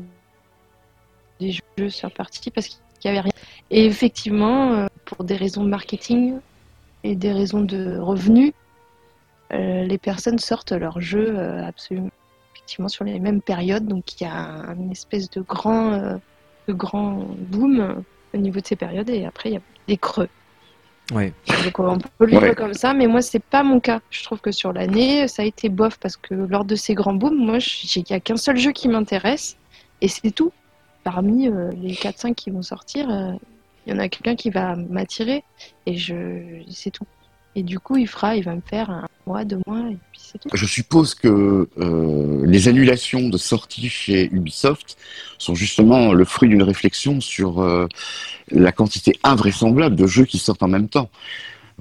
des 1.39 1.53
jeux 1.53 1.91
sur 1.91 2.11
partie 2.11 2.51
parce 2.51 2.67
qu'il 2.67 2.81
y 3.05 3.09
avait 3.09 3.21
rien. 3.21 3.33
Et 3.71 3.87
effectivement, 3.87 4.73
euh, 4.73 4.87
pour 5.05 5.23
des 5.23 5.37
raisons 5.37 5.63
de 5.63 5.69
marketing 5.69 6.41
et 7.05 7.15
des 7.15 7.33
raisons 7.33 7.61
de 7.61 7.99
revenus, 7.99 8.53
les 9.53 9.99
personnes 9.99 10.41
sortent 10.41 10.73
leurs 10.73 11.01
jeux 11.01 11.39
absolument 11.39 12.11
effectivement 12.57 12.89
sur 12.89 13.05
les 13.05 13.21
mêmes 13.21 13.43
périodes. 13.43 13.87
Donc, 13.87 14.21
il 14.21 14.25
y 14.25 14.27
a 14.27 14.75
une 14.77 14.91
espèce 14.91 15.31
de 15.31 15.41
grand, 15.41 16.19
de 16.67 16.73
grand 16.73 17.29
boom 17.39 18.03
au 18.33 18.37
niveau 18.37 18.59
de 18.59 18.67
ces 18.67 18.75
périodes 18.75 19.09
et 19.09 19.25
après, 19.25 19.51
il 19.51 19.53
y 19.53 19.59
a 19.59 19.63
des 19.87 19.99
creux. 19.99 20.29
Ouais. 21.13 21.33
Donc 21.65 21.79
on 21.79 21.99
peut 21.99 22.27
le 22.27 22.39
Ouais. 22.39 22.55
comme 22.55 22.73
ça, 22.75 22.95
mais 22.95 23.07
moi 23.07 23.21
c'est 23.21 23.43
pas 23.43 23.63
mon 23.63 23.79
cas. 23.79 24.01
Je 24.11 24.25
trouve 24.25 24.41
que 24.41 24.51
sur 24.51 24.73
l'année, 24.73 25.29
ça 25.29 25.43
a 25.43 25.45
été 25.45 25.69
bof 25.69 25.99
parce 25.99 26.17
que 26.17 26.35
lors 26.35 26.65
de 26.65 26.75
ces 26.77 26.95
grands 26.95 27.13
booms, 27.15 27.37
moi 27.37 27.59
j'ai- 27.59 28.01
il 28.01 28.11
y 28.11 28.15
a 28.15 28.21
qu'un 28.21 28.37
seul 28.39 28.57
jeu 28.57 28.73
qui 28.73 28.89
m'intéresse 28.89 29.57
et 30.01 30.09
c'est 30.09 30.31
tout. 30.31 30.53
Parmi 31.03 31.49
euh, 31.49 31.71
les 31.77 31.95
4-5 31.95 32.35
qui 32.35 32.51
vont 32.51 32.63
sortir, 32.63 33.11
euh, 33.11 33.33
il 33.87 33.93
y 33.93 33.97
en 33.97 33.99
a 33.99 34.09
quelqu'un 34.09 34.35
qui 34.35 34.49
va 34.49 34.77
m'attirer 34.77 35.45
et 35.85 35.97
je 35.97 36.63
c'est 36.71 36.91
tout. 36.91 37.05
Et 37.55 37.63
du 37.63 37.79
coup, 37.79 37.99
il 37.99 38.09
fera, 38.09 38.35
il 38.37 38.43
va 38.45 38.55
me 38.55 38.63
faire 38.63 38.89
un 38.91 39.07
Je 40.53 40.67
suppose 40.67 41.15
que 41.15 41.69
euh, 41.79 42.43
les 42.45 42.69
annulations 42.69 43.29
de 43.29 43.39
sorties 43.39 43.89
chez 43.89 44.29
Ubisoft 44.33 44.97
sont 45.39 45.55
justement 45.55 46.13
le 46.13 46.25
fruit 46.25 46.49
d'une 46.49 46.63
réflexion 46.63 47.21
sur 47.21 47.63
euh, 47.63 47.87
la 48.51 48.73
quantité 48.73 49.19
invraisemblable 49.23 49.97
de 49.97 50.07
jeux 50.07 50.25
qui 50.25 50.39
sortent 50.39 50.63
en 50.63 50.69
même 50.69 50.89
temps. 50.89 51.11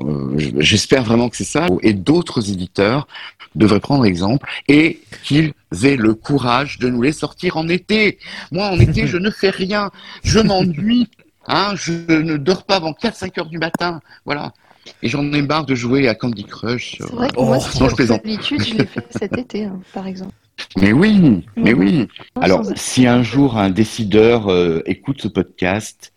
Euh, 0.02 0.34
J'espère 0.58 1.04
vraiment 1.04 1.30
que 1.30 1.38
c'est 1.38 1.44
ça. 1.44 1.68
Et 1.82 1.94
d'autres 1.94 2.50
éditeurs 2.50 3.08
devraient 3.56 3.80
prendre 3.80 4.06
exemple 4.06 4.50
et 4.68 5.02
qu'ils 5.24 5.54
aient 5.84 5.96
le 5.96 6.14
courage 6.14 6.80
de 6.80 6.90
nous 6.90 7.02
les 7.02 7.12
sortir 7.12 7.58
en 7.58 7.68
été. 7.68 8.18
Moi, 8.52 8.68
en 8.68 8.80
été, 8.80 9.06
je 9.08 9.18
ne 9.18 9.30
fais 9.30 9.50
rien. 9.50 9.92
Je 10.24 10.40
m'ennuie. 10.40 11.10
Hein, 11.48 11.74
je 11.76 11.92
ne 11.92 12.38
dors 12.38 12.64
pas 12.64 12.78
avant 12.78 12.94
4-5 12.94 13.40
heures 13.40 13.50
du 13.50 13.58
matin. 13.58 14.00
Voilà. 14.26 14.54
Et 15.02 15.10
j'en 15.10 15.32
ai 15.34 15.42
marre 15.42 15.66
de 15.66 15.76
jouer 15.76 16.08
à 16.08 16.16
Candy 16.16 16.44
Crush. 16.46 16.98
C'est 17.00 17.12
vrai 17.12 17.28
que 17.30 17.34
Oh, 17.38 17.46
moi, 17.46 17.58
non, 17.80 17.90
je 17.90 17.96
plaisante. 17.96 18.22
je 18.26 18.74
l'ai 18.78 18.86
fait 18.86 19.06
cet 19.12 19.38
été, 19.38 19.66
hein, 19.66 19.80
par 19.94 20.08
exemple. 20.08 20.34
Mais 20.78 20.92
oui, 20.94 21.44
mais 21.56 21.74
oui. 21.74 22.08
Alors, 22.40 22.64
si 22.76 23.08
un 23.08 23.24
jour 23.24 23.58
un 23.58 23.70
décideur 23.70 24.50
euh, 24.52 24.82
écoute 24.86 25.22
ce 25.22 25.28
podcast, 25.28 26.14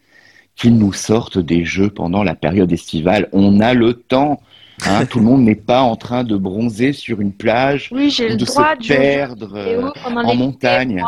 qu'il 0.57 0.77
nous 0.79 0.93
sorte 0.93 1.39
des 1.39 1.65
jeux 1.65 1.91
pendant 1.91 2.23
la 2.23 2.35
période 2.35 2.71
estivale, 2.73 3.29
on 3.33 3.61
a 3.61 3.73
le 3.75 3.95
temps. 3.95 4.41
hein, 4.87 5.07
tout 5.07 5.19
le 5.21 5.25
monde 5.25 5.43
n'est 5.43 5.55
pas 5.55 5.81
en 5.81 5.97
train 5.97 6.23
de 6.25 6.37
bronzer 6.37 6.93
sur 6.93 7.21
une 7.21 7.33
plage 7.33 7.89
Oui, 7.93 8.11
j'ai 8.11 8.27
ou 8.27 8.29
le 8.31 8.37
de 8.37 8.45
droit 8.45 8.75
se 8.75 8.83
de 8.83 8.87
perdre 8.95 9.53
euh, 9.57 9.91
en 10.05 10.35
montagne. 10.35 11.03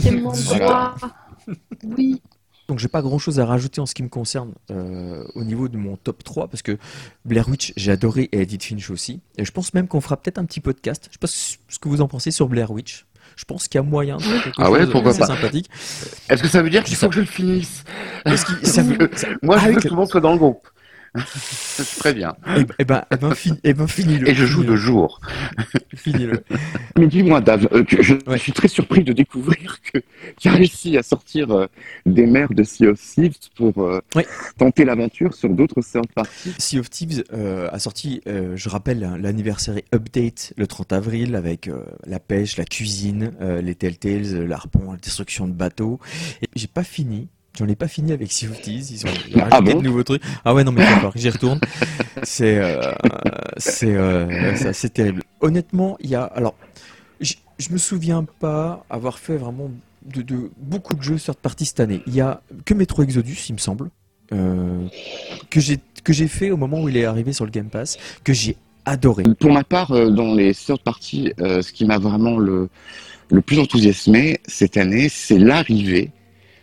C'est 0.00 0.10
mon 0.12 0.30
Voilà. 0.30 0.66
droit. 0.66 0.94
Oui. 1.96 2.20
Donc 2.68 2.78
j'ai 2.80 2.88
pas 2.88 3.00
grand 3.02 3.18
chose 3.18 3.38
à 3.38 3.46
rajouter 3.46 3.80
en 3.80 3.86
ce 3.86 3.94
qui 3.94 4.02
me 4.02 4.08
concerne 4.08 4.52
euh, 4.72 5.24
au 5.34 5.44
niveau 5.44 5.68
de 5.68 5.76
mon 5.76 5.96
top 5.96 6.24
3 6.24 6.48
parce 6.48 6.62
que 6.62 6.78
Blair 7.24 7.48
Witch 7.48 7.72
j'ai 7.76 7.92
adoré 7.92 8.28
et 8.32 8.40
Edith 8.42 8.64
Finch 8.64 8.90
aussi. 8.90 9.20
Et 9.38 9.44
je 9.44 9.52
pense 9.52 9.72
même 9.74 9.86
qu'on 9.86 10.00
fera 10.00 10.16
peut-être 10.16 10.38
un 10.38 10.44
petit 10.44 10.60
podcast. 10.60 11.08
Je 11.08 11.12
sais 11.14 11.18
pas 11.20 11.26
ce 11.68 11.78
que 11.78 11.88
vous 11.88 12.00
en 12.00 12.08
pensez 12.08 12.30
sur 12.32 12.48
Blair 12.48 12.70
Witch. 12.72 13.06
Je 13.36 13.44
pense 13.44 13.68
qu'il 13.68 13.78
y 13.78 13.80
a 13.80 13.82
moyen 13.82 14.16
de 14.16 14.22
faire 14.22 14.42
quelque 14.44 14.54
Ah 14.62 14.70
ouais, 14.70 14.80
chose 14.82 14.90
pourquoi 14.92 15.14
pas. 15.14 15.26
sympathique. 15.26 15.68
Est-ce 16.28 16.42
que 16.42 16.48
ça 16.48 16.62
veut 16.62 16.70
dire 16.70 16.82
qu'il 16.82 16.96
faut 16.96 17.08
que 17.08 17.14
je 17.16 17.20
le 17.20 17.26
finisse? 17.26 17.84
Est-ce 18.24 18.46
qu'il- 18.46 18.66
ça 18.66 18.82
veut- 18.82 19.10
ça- 19.14 19.28
Moi, 19.42 19.58
je 19.58 19.64
Ah, 19.64 19.68
veux 19.68 19.74
que 19.76 19.80
tout 19.82 19.94
le 19.94 19.96
monde 19.96 20.08
soit 20.08 20.20
dans 20.20 20.32
le 20.32 20.38
groupe. 20.38 20.66
C'est 21.26 21.98
très 21.98 22.14
bien. 22.14 22.34
Eh 22.56 22.64
ben, 22.64 22.74
eh 22.78 22.84
ben, 22.84 23.04
eh 23.10 23.16
ben, 23.16 23.34
fin- 23.34 23.56
eh 23.64 23.74
ben, 23.74 23.86
finis-le. 23.86 24.28
Et 24.28 24.34
je 24.34 24.44
joue 24.46 24.64
de 24.64 24.76
jour. 24.76 25.20
Finis-le. 25.94 26.42
Mais 26.98 27.06
dis-moi, 27.06 27.40
Dave, 27.40 27.68
euh, 27.72 27.84
je 27.88 28.14
Ouais. 28.26 28.38
suis 28.38 28.52
très 28.52 28.68
surpris 28.68 29.04
de 29.04 29.12
découvrir 29.12 29.80
que 29.82 29.98
tu 30.40 30.48
as 30.48 30.52
réussi 30.52 30.96
à 30.96 31.02
sortir 31.02 31.50
euh, 31.50 31.66
des 32.06 32.26
mers 32.26 32.48
de 32.52 32.62
Sea 32.62 32.88
of 32.88 33.00
Thieves 33.00 33.36
pour 33.56 33.82
euh, 33.82 34.00
Ouais. 34.14 34.26
tenter 34.58 34.84
l'aventure 34.84 35.34
sur 35.34 35.48
d'autres 35.50 35.80
third 35.82 36.06
parties. 36.14 36.54
Sea 36.58 36.78
of 36.78 36.90
Thieves 36.90 37.24
euh, 37.32 37.68
a 37.72 37.78
sorti, 37.78 38.20
euh, 38.26 38.56
je 38.56 38.68
rappelle, 38.68 39.04
hein, 39.04 39.18
l'anniversaire 39.20 39.76
update 39.94 40.52
le 40.56 40.66
30 40.66 40.92
avril 40.92 41.36
avec 41.36 41.68
euh, 41.68 41.84
la 42.06 42.18
pêche, 42.20 42.56
la 42.56 42.64
cuisine, 42.64 43.32
euh, 43.40 43.60
les 43.60 43.74
Telltales, 43.74 44.44
l'arpon, 44.46 44.92
la 44.92 44.98
destruction 44.98 45.46
de 45.46 45.52
bateaux. 45.52 46.00
Et 46.42 46.46
j'ai 46.56 46.66
pas 46.66 46.84
fini. 46.84 47.28
J'en 47.58 47.68
ai 47.68 47.76
pas 47.76 47.88
fini 47.88 48.12
avec 48.12 48.30
Sea 48.32 48.48
of 48.48 48.60
Thieves. 48.60 48.90
Ils 48.90 49.06
ont 49.06 49.10
ils 49.28 49.36
ont 49.36 49.40
Ah 49.42 49.48
rajouté 49.56 49.72
bon 49.72 49.78
de 49.80 49.84
nouveaux 49.84 50.02
trucs. 50.02 50.22
Ah 50.44 50.54
ouais, 50.54 50.64
non, 50.64 50.72
mais 50.72 50.84
d'accord, 50.84 51.12
j'y 51.16 51.30
retourne. 51.30 51.60
C'est, 52.22 52.58
euh, 52.58 52.92
c'est, 53.56 53.94
euh, 53.94 54.52
assez 54.68 54.90
terrible. 54.90 55.22
Honnêtement, 55.40 55.96
il 56.00 56.10
y 56.10 56.14
a, 56.14 56.24
alors, 56.24 56.54
je 57.20 57.70
me 57.70 57.78
souviens 57.78 58.26
pas 58.40 58.84
avoir 58.90 59.18
fait 59.18 59.36
vraiment 59.36 59.70
de, 60.04 60.22
de 60.22 60.50
beaucoup 60.58 60.94
de 60.94 61.02
jeux 61.02 61.16
third 61.16 61.36
party 61.38 61.66
cette 61.66 61.80
année. 61.80 62.02
Il 62.06 62.14
y 62.14 62.20
a 62.20 62.40
que 62.64 62.74
Metro 62.74 63.02
Exodus, 63.02 63.46
il 63.48 63.54
me 63.54 63.58
semble, 63.58 63.90
euh, 64.32 64.86
que 65.50 65.60
j'ai 65.60 65.78
que 66.04 66.12
j'ai 66.12 66.28
fait 66.28 66.50
au 66.52 66.56
moment 66.56 66.82
où 66.82 66.88
il 66.88 66.96
est 66.96 67.04
arrivé 67.04 67.32
sur 67.32 67.44
le 67.44 67.50
Game 67.50 67.68
Pass, 67.68 67.98
que 68.22 68.32
j'ai 68.32 68.56
adoré. 68.84 69.24
Pour 69.40 69.52
ma 69.52 69.64
part, 69.64 69.90
euh, 69.90 70.10
dans 70.10 70.34
les 70.34 70.54
third 70.54 70.80
parties, 70.80 71.32
euh, 71.40 71.62
ce 71.62 71.72
qui 71.72 71.84
m'a 71.84 71.98
vraiment 71.98 72.38
le, 72.38 72.68
le 73.30 73.40
plus 73.40 73.58
enthousiasmé 73.58 74.38
cette 74.46 74.76
année, 74.76 75.08
c'est 75.08 75.38
l'arrivée 75.38 76.12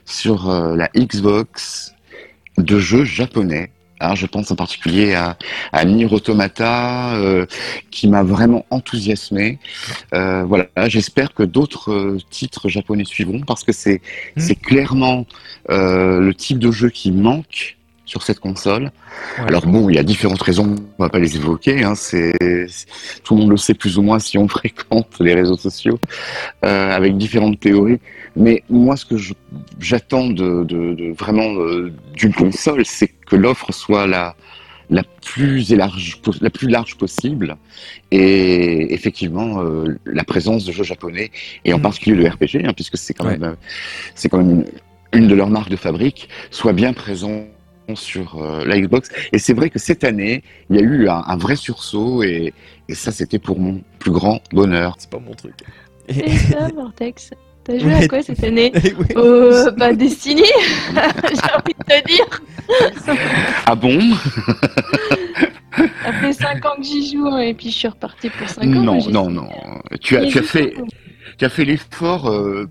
sur 0.05 0.49
euh, 0.49 0.75
la 0.75 0.89
Xbox 0.95 1.93
de 2.57 2.79
jeux 2.79 3.03
japonais. 3.05 3.71
Alors, 3.99 4.17
je 4.17 4.25
pense 4.25 4.51
en 4.51 4.55
particulier 4.55 5.13
à, 5.13 5.37
à 5.71 5.85
Nier 5.85 6.07
Automata, 6.11 7.15
euh, 7.15 7.45
qui 7.89 8.09
m'a 8.09 8.21
vraiment 8.21 8.65
enthousiasmé. 8.69 9.59
Euh, 10.13 10.43
voilà, 10.43 10.67
j'espère 10.89 11.33
que 11.33 11.43
d'autres 11.43 11.93
euh, 11.93 12.17
titres 12.29 12.67
japonais 12.67 13.05
suivront, 13.05 13.41
parce 13.41 13.63
que 13.63 13.71
c'est 13.71 14.01
Hmm. 14.35 14.53
clairement 14.61 15.25
le 15.69 16.31
type 16.33 16.59
de 16.59 16.71
jeu 16.71 16.89
qui 16.89 17.11
manque 17.11 17.77
sur 18.05 18.21
cette 18.23 18.39
console. 18.39 18.91
Ouais. 19.39 19.45
Alors 19.47 19.65
bon, 19.65 19.89
il 19.89 19.95
y 19.95 19.99
a 19.99 20.03
différentes 20.03 20.41
raisons, 20.41 20.75
on 20.99 21.03
va 21.03 21.09
pas 21.09 21.19
les 21.19 21.35
évoquer. 21.37 21.83
Hein, 21.83 21.95
c'est 21.95 22.33
tout 23.23 23.35
le 23.35 23.41
monde 23.41 23.51
le 23.51 23.57
sait 23.57 23.73
plus 23.73 23.97
ou 23.97 24.01
moins 24.01 24.19
si 24.19 24.37
on 24.37 24.47
fréquente 24.59 25.07
les 25.19 25.33
réseaux 25.33 25.57
sociaux, 25.57 25.99
euh, 26.65 26.91
avec 26.95 27.17
différentes 27.17 27.59
théories. 27.59 27.99
Mais 28.35 28.63
moi, 28.69 28.97
ce 28.97 29.05
que 29.05 29.15
j'attends 29.79 30.27
de, 30.27 30.63
de, 30.63 30.93
de 30.95 31.13
vraiment 31.13 31.53
euh, 31.55 31.93
d'une 32.15 32.33
console, 32.33 32.85
c'est 32.85 33.07
que 33.07 33.35
l'offre 33.35 33.71
soit 33.71 34.07
la 34.07 34.35
la 34.89 35.03
plus 35.03 35.71
élargie, 35.71 36.13
la 36.41 36.49
plus 36.49 36.67
large 36.67 36.97
possible, 36.97 37.55
et 38.11 38.93
effectivement 38.93 39.61
euh, 39.63 39.97
la 40.05 40.23
présence 40.25 40.65
de 40.65 40.71
jeux 40.73 40.83
japonais 40.83 41.31
et 41.63 41.73
en 41.73 41.79
Mm. 41.79 41.81
particulier 41.81 42.15
le 42.23 42.27
RPG, 42.29 42.65
hein, 42.67 42.73
puisque 42.75 42.97
c'est 42.97 43.13
quand 43.13 43.27
Ouais. 43.27 43.37
même 43.37 43.55
c'est 44.13 44.27
quand 44.29 44.39
même 44.39 44.65
une, 45.13 45.21
une 45.21 45.27
de 45.29 45.35
leurs 45.35 45.49
marques 45.49 45.69
de 45.69 45.77
fabrique, 45.77 46.27
soit 46.51 46.73
bien 46.73 46.91
présent 46.93 47.45
sur 47.95 48.41
euh, 48.41 48.65
la 48.65 48.79
Xbox. 48.79 49.09
Et 49.31 49.39
c'est 49.39 49.53
vrai 49.53 49.69
que 49.69 49.79
cette 49.79 50.03
année, 50.03 50.43
il 50.69 50.75
y 50.77 50.79
a 50.79 50.81
eu 50.81 51.07
un, 51.09 51.23
un 51.27 51.37
vrai 51.37 51.55
sursaut 51.55 52.23
et, 52.23 52.53
et 52.89 52.95
ça, 52.95 53.11
c'était 53.11 53.39
pour 53.39 53.59
mon 53.59 53.81
plus 53.99 54.11
grand 54.11 54.41
bonheur. 54.51 54.95
C'est 54.97 55.09
pas 55.09 55.19
mon 55.19 55.33
truc. 55.33 55.53
Et- 56.07 56.19
Et 56.31 56.37
ça, 56.37 56.67
Vortex 56.73 57.31
T'as 57.65 57.79
joué 57.79 57.93
à 57.93 58.07
quoi 58.09 58.21
cette 58.21 58.43
année 58.43 58.73
oui. 58.83 59.05
Euh, 59.15 59.71
bah 59.71 59.93
Destiny 59.93 60.41
J'ai 60.93 60.97
envie 61.55 61.73
de 61.79 61.85
te 61.87 62.07
dire 62.07 62.41
Ah 63.65 63.73
bon? 63.73 63.99
Ça 65.77 66.13
fait 66.13 66.33
5 66.33 66.65
ans 66.65 66.75
que 66.77 66.83
j'y 66.83 67.11
joue 67.13 67.25
hein, 67.27 67.39
et 67.39 67.53
puis 67.53 67.69
je 67.69 67.75
suis 67.77 67.87
reparti 67.87 68.29
pour 68.29 68.49
5 68.49 68.63
ans. 68.63 68.67
Non, 68.67 68.99
non, 69.09 69.29
non. 69.29 69.49
Tu 70.01 70.17
as, 70.17 70.25
tu 70.25 70.39
as 70.39 70.43
fait, 70.43 70.73
tu 71.37 71.45
as 71.45 71.49
fait 71.49 71.63
l'effort 71.65 72.29
euh, 72.29 72.67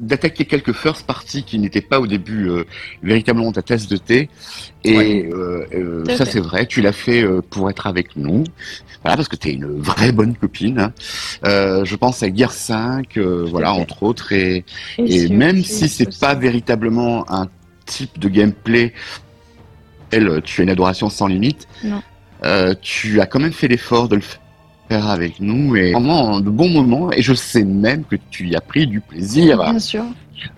d'attaquer 0.00 0.44
quelques 0.46 0.72
first 0.72 1.06
parties 1.06 1.42
qui 1.44 1.58
n'étaient 1.58 1.80
pas 1.82 2.00
au 2.00 2.06
début 2.06 2.48
euh, 2.48 2.64
véritablement 3.02 3.52
ta 3.52 3.62
tasse 3.62 3.86
de 3.88 3.96
thé. 3.96 4.28
Et 4.84 4.96
Ouais. 4.96 5.28
euh, 5.32 5.66
euh, 5.74 6.16
ça, 6.16 6.24
c'est 6.24 6.40
vrai. 6.40 6.66
Tu 6.66 6.80
l'as 6.80 6.92
fait 6.92 7.22
euh, 7.22 7.42
pour 7.42 7.68
être 7.68 7.86
avec 7.86 8.16
nous. 8.16 8.44
Voilà, 9.02 9.16
parce 9.16 9.28
que 9.28 9.36
tu 9.36 9.48
es 9.48 9.52
une 9.52 9.66
vraie 9.80 10.12
bonne 10.12 10.34
copine. 10.34 10.78
hein. 10.78 10.92
Euh, 11.44 11.84
je 11.84 11.94
pense 11.96 12.22
à 12.22 12.34
Gear 12.34 12.52
5, 12.52 13.16
euh, 13.18 13.44
voilà, 13.50 13.74
fait. 13.74 13.80
entre 13.80 14.02
autres. 14.02 14.32
Et, 14.32 14.64
Et 14.98 15.28
même 15.28 15.62
si 15.62 15.88
c'est 15.88 16.08
aussi. 16.08 16.18
pas 16.20 16.34
véritablement 16.34 17.30
un 17.30 17.48
type 17.84 18.18
de 18.18 18.28
gameplay, 18.28 18.92
elle, 20.10 20.40
tu 20.42 20.60
as 20.60 20.64
une 20.64 20.70
adoration 20.70 21.10
sans 21.10 21.26
limite. 21.26 21.66
Non. 21.84 22.02
euh, 22.44 22.74
tu 22.80 23.20
as 23.20 23.26
quand 23.26 23.40
même 23.40 23.52
fait 23.52 23.68
l'effort 23.68 24.08
de 24.08 24.16
le 24.16 24.22
faire 24.22 24.40
avec 24.90 25.40
nous 25.40 25.76
et 25.76 25.92
vraiment 25.92 26.40
de 26.40 26.50
bons 26.50 26.68
moments. 26.68 27.10
Et 27.12 27.22
je 27.22 27.34
sais 27.34 27.64
même 27.64 28.04
que 28.04 28.16
tu 28.30 28.48
y 28.48 28.56
as 28.56 28.60
pris 28.60 28.86
du 28.86 29.00
plaisir. 29.00 29.58
Bien 29.62 29.78
sûr. 29.78 30.04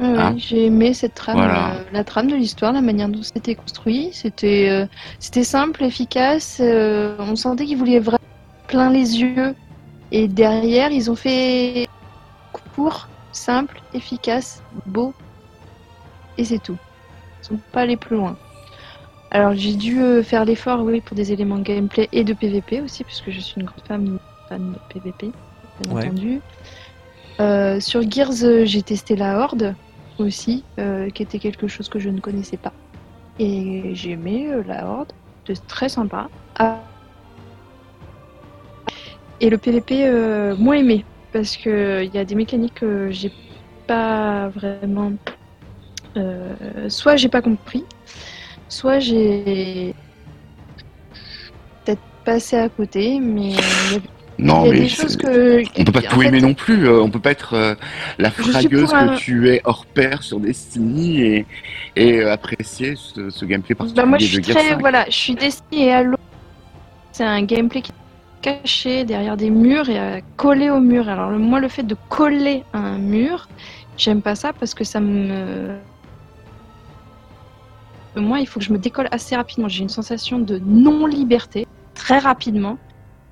Oui, 0.01 0.07
Hein 0.19 0.35
j'ai 0.37 0.67
aimé 0.67 0.93
cette 0.93 1.15
trame, 1.15 1.37
Voilà. 1.37 1.77
euh, 1.77 1.85
la 1.93 2.05
trame 2.05 2.27
de 2.29 2.35
l'histoire, 2.37 2.73
la 2.73 2.83
manière 2.83 3.09
dont 3.09 3.23
c'était 3.23 3.55
construit. 3.55 4.11
C'était 4.13 4.69
euh, 4.71 4.87
c'était 5.21 5.45
simple, 5.45 5.85
efficace. 5.85 6.59
euh, 6.61 7.17
on 7.21 7.37
sentait 7.37 7.65
qu'ils 7.65 7.79
voulaient 7.79 8.01
vraiment 8.01 8.19
plein 8.67 8.91
les 8.91 9.21
yeux. 9.21 9.55
Et 10.11 10.27
derrière, 10.29 10.91
ils 10.91 11.11
ont 11.11 11.17
fait 11.17 11.87
court, 12.75 13.11
simple, 13.33 13.81
efficace, 13.93 14.65
beau. 14.87 15.15
Et 16.37 16.45
c'est 16.45 16.59
tout. 16.61 16.79
Ils 17.43 17.47
sont 17.47 17.61
pas 17.73 17.83
allés 17.83 17.97
plus 17.97 18.17
loin. 18.17 18.37
Alors 19.31 19.55
j'ai 19.55 19.75
dû 19.75 20.01
euh, 20.01 20.23
faire 20.23 20.45
l'effort, 20.45 20.83
oui, 20.83 21.01
pour 21.01 21.15
des 21.17 21.33
éléments 21.33 21.59
de 21.59 21.63
gameplay 21.63 22.09
et 22.13 22.25
de 22.25 22.33
PVP 22.33 22.81
aussi, 22.81 23.05
puisque 23.05 23.31
je 23.31 23.41
suis 23.41 23.61
une 23.61 23.67
grande 23.67 23.85
fan, 23.87 24.19
fan 24.49 24.73
de 24.73 24.79
PVP, 24.89 25.33
bien 25.81 25.95
Ouais. 25.95 26.07
entendu. 26.07 26.41
Euh, 27.41 27.79
sur 27.79 28.03
Gears, 28.11 28.43
euh, 28.43 28.65
j'ai 28.65 28.83
testé 28.83 29.17
la 29.17 29.39
Horde 29.39 29.75
aussi, 30.19 30.65
euh, 30.81 31.09
qui 31.11 31.23
était 31.23 31.39
quelque 31.39 31.69
chose 31.69 31.89
que 31.89 31.99
je 31.99 32.09
ne 32.09 32.21
connaissais 32.21 32.57
pas. 32.57 32.73
Et 33.39 33.95
j'ai 33.95 34.13
aimé 34.13 34.49
euh, 34.51 34.63
la 34.65 34.87
Horde, 34.87 35.13
c'était 35.47 35.61
très 35.69 35.89
sympa. 35.89 36.29
Ah. 36.59 36.85
Et 39.41 39.51
le 39.51 39.59
PVP, 39.59 40.57
moins 40.59 40.75
aimé, 40.75 41.05
parce 41.33 41.57
que 41.57 42.03
il 42.05 42.13
y 42.13 42.19
a 42.19 42.25
des 42.25 42.35
mécaniques 42.35 42.75
que 42.75 43.11
j'ai 43.11 43.31
pas 43.87 44.49
vraiment. 44.49 45.13
soit 46.89 47.17
j'ai 47.17 47.29
pas 47.29 47.43
compris, 47.43 47.85
soit 48.69 48.99
j'ai 48.99 49.95
peut-être 51.85 52.01
passé 52.25 52.57
à 52.57 52.69
côté, 52.69 53.19
mais 53.21 53.51
il 53.51 53.93
y 53.93 53.97
a, 53.97 54.01
Non, 54.39 54.65
mais 54.71 54.81
des 54.81 54.89
c'est- 54.89 55.03
choses 55.03 55.17
que. 55.17 55.63
on 55.81 55.85
peut 55.85 55.93
pas 55.93 55.99
en 56.01 56.03
tout 56.11 56.21
fait, 56.21 56.27
aimer 56.29 56.41
non 56.41 56.55
plus. 56.55 56.87
euh, 56.87 57.01
on 57.03 57.11
peut 57.11 57.19
pas 57.21 57.31
être 57.33 57.55
euh, 57.55 57.75
la 58.19 58.31
fragueuse 58.31 58.93
un- 58.95 59.09
que 59.09 59.19
tu 59.19 59.49
es 59.49 59.61
hors 59.65 59.85
pair 59.87 60.23
sur 60.23 60.39
Destiny 60.41 61.21
et, 61.23 61.47
et 61.97 62.19
euh, 62.21 62.33
apprécier 62.33 62.95
ce, 62.97 63.31
ce 63.31 63.45
gameplay 63.45 63.75
particulier 63.75 64.03
Bah 64.03 64.09
moi 64.09 64.19
je 64.19 64.27
suis 64.27 64.39
de 64.39 64.53
très 64.53 64.69
5. 64.71 64.81
voilà, 64.81 65.05
je 65.07 65.15
suis 65.17 65.35
destinée 65.35 65.93
à 65.93 66.03
l'eau. 66.03 66.17
C'est 67.13 67.25
un 67.25 67.43
gameplay 67.43 67.83
qui 67.83 67.91
est 67.91 67.95
caché 68.63 69.05
derrière 69.05 69.37
des 69.37 69.51
murs 69.51 69.89
et 69.89 69.99
à 69.99 70.21
coller 70.37 70.71
au 70.71 70.79
mur. 70.79 71.09
Alors 71.09 71.31
moi 71.31 71.59
le 71.59 71.67
fait 71.69 71.83
de 71.83 71.97
coller 72.09 72.63
à 72.73 72.79
un 72.79 72.99
mur, 72.99 73.49
j'aime 73.97 74.23
pas 74.23 74.37
ça 74.37 74.53
parce 74.53 74.73
que 74.75 74.85
ça 74.85 75.01
me 75.01 75.79
moi 78.17 78.41
il 78.41 78.47
faut 78.47 78.61
que 78.61 78.67
je 78.67 78.73
me 78.73 78.79
décolle 78.79 79.09
assez 79.11 79.37
rapidement. 79.37 79.69
J'ai 79.69 79.83
une 79.83 79.89
sensation 79.89 80.39
de 80.39 80.59
non 80.59 81.07
liberté 81.07 81.67
très 81.95 82.19
rapidement 82.19 82.79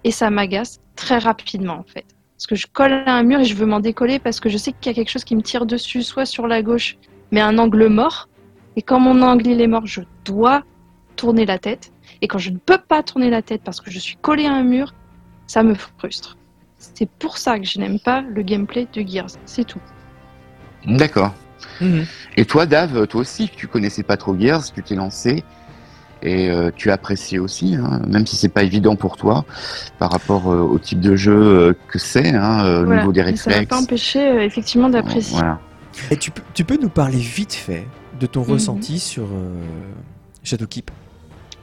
et 0.05 0.11
ça 0.11 0.31
m'agace 0.31 0.81
très 0.95 1.19
rapidement 1.19 1.75
en 1.75 1.85
fait. 1.85 2.07
Parce 2.37 2.47
que 2.47 2.55
je 2.55 2.67
colle 2.67 2.93
à 2.93 3.15
un 3.15 3.23
mur 3.23 3.41
et 3.41 3.45
je 3.45 3.55
veux 3.55 3.67
m'en 3.67 3.81
décoller 3.81 4.19
parce 4.19 4.41
que 4.41 4.49
je 4.49 4.59
sais 4.59 4.73
qu'il 4.73 4.91
y 4.91 4.95
a 4.95 4.95
quelque 4.95 5.11
chose 5.11 5.25
qui 5.25 5.35
me 5.37 5.43
tire 5.43 5.65
dessus, 5.65 6.03
soit 6.03 6.27
sur 6.27 6.47
la 6.47 6.63
gauche, 6.63 6.99
mais 7.31 7.41
un 7.41 7.57
angle 7.59 7.89
mort. 7.89 8.29
Et 8.77 8.83
quand 8.83 9.01
mon 9.01 9.23
angle 9.23 9.47
il 9.47 9.61
est 9.61 9.67
mort, 9.67 9.87
je 9.87 10.03
dois 10.25 10.63
tourner 11.17 11.47
la 11.47 11.59
tête. 11.59 11.93
Et 12.21 12.29
quand 12.29 12.39
je 12.39 12.51
ne 12.51 12.59
peux 12.59 12.79
pas 12.79 13.03
tourner 13.03 13.31
la 13.31 13.41
tête 13.41 13.63
parce 13.65 13.81
que 13.81 13.91
je 13.91 13.99
suis 13.99 14.17
collé 14.17 14.45
à 14.45 14.53
un 14.53 14.65
mur, 14.65 14.95
ça 15.47 15.63
me 15.63 15.75
frustre. 15.75 16.37
C'est 16.77 17.09
pour 17.09 17.39
ça 17.39 17.59
que 17.59 17.65
je 17.65 17.79
n'aime 17.79 17.99
pas 17.99 18.21
le 18.21 18.43
gameplay 18.43 18.87
de 18.93 19.01
Gears. 19.01 19.31
C'est 19.47 19.65
tout. 19.65 19.81
D'accord. 20.85 21.33
Mhm. 21.81 22.05
Et 22.37 22.45
toi, 22.45 22.67
Dave, 22.67 23.07
toi 23.07 23.21
aussi, 23.21 23.49
tu 23.55 23.67
connaissais 23.69 24.03
pas 24.03 24.17
trop 24.17 24.39
Gears, 24.39 24.73
tu 24.73 24.83
t'es 24.83 24.95
lancé 24.95 25.43
et 26.23 26.49
euh, 26.51 26.71
tu 26.75 26.91
as 26.91 26.95
apprécié 26.95 27.39
aussi, 27.39 27.75
hein, 27.77 28.01
même 28.09 28.27
si 28.27 28.37
c'est 28.37 28.49
pas 28.49 28.63
évident 28.63 28.97
pour 28.97 29.17
toi 29.17 29.45
par 29.99 30.11
rapport 30.11 30.51
euh, 30.53 30.59
au 30.61 30.79
type 30.79 31.01
de 31.01 31.15
jeu 31.15 31.35
euh, 31.37 31.73
que 31.89 31.99
c'est, 31.99 32.35
hein, 32.35 32.65
euh, 32.65 32.83
au 32.83 32.85
Voilà. 32.87 33.01
niveau 33.01 33.13
des 33.13 33.23
Mais 33.23 33.37
ça 33.37 33.51
m'a 33.51 33.57
réflexes. 33.57 33.69
pas 33.71 33.83
empêché 33.83 34.27
euh, 34.29 34.41
effectivement 34.45 34.89
d'apprécier. 34.89 35.37
Voilà. 35.39 35.61
Et 36.11 36.17
tu 36.17 36.31
peux, 36.31 36.43
tu 36.55 36.65
peux 36.65 36.79
nous 36.81 36.89
parler 36.89 37.19
vite 37.19 37.53
fait 37.55 37.87
de 38.19 38.27
ton 38.27 38.41
Mhm. 38.43 38.51
ressenti 38.53 38.99
sur 38.99 39.25
euh, 39.25 39.55
Shadowkeep? 40.43 40.91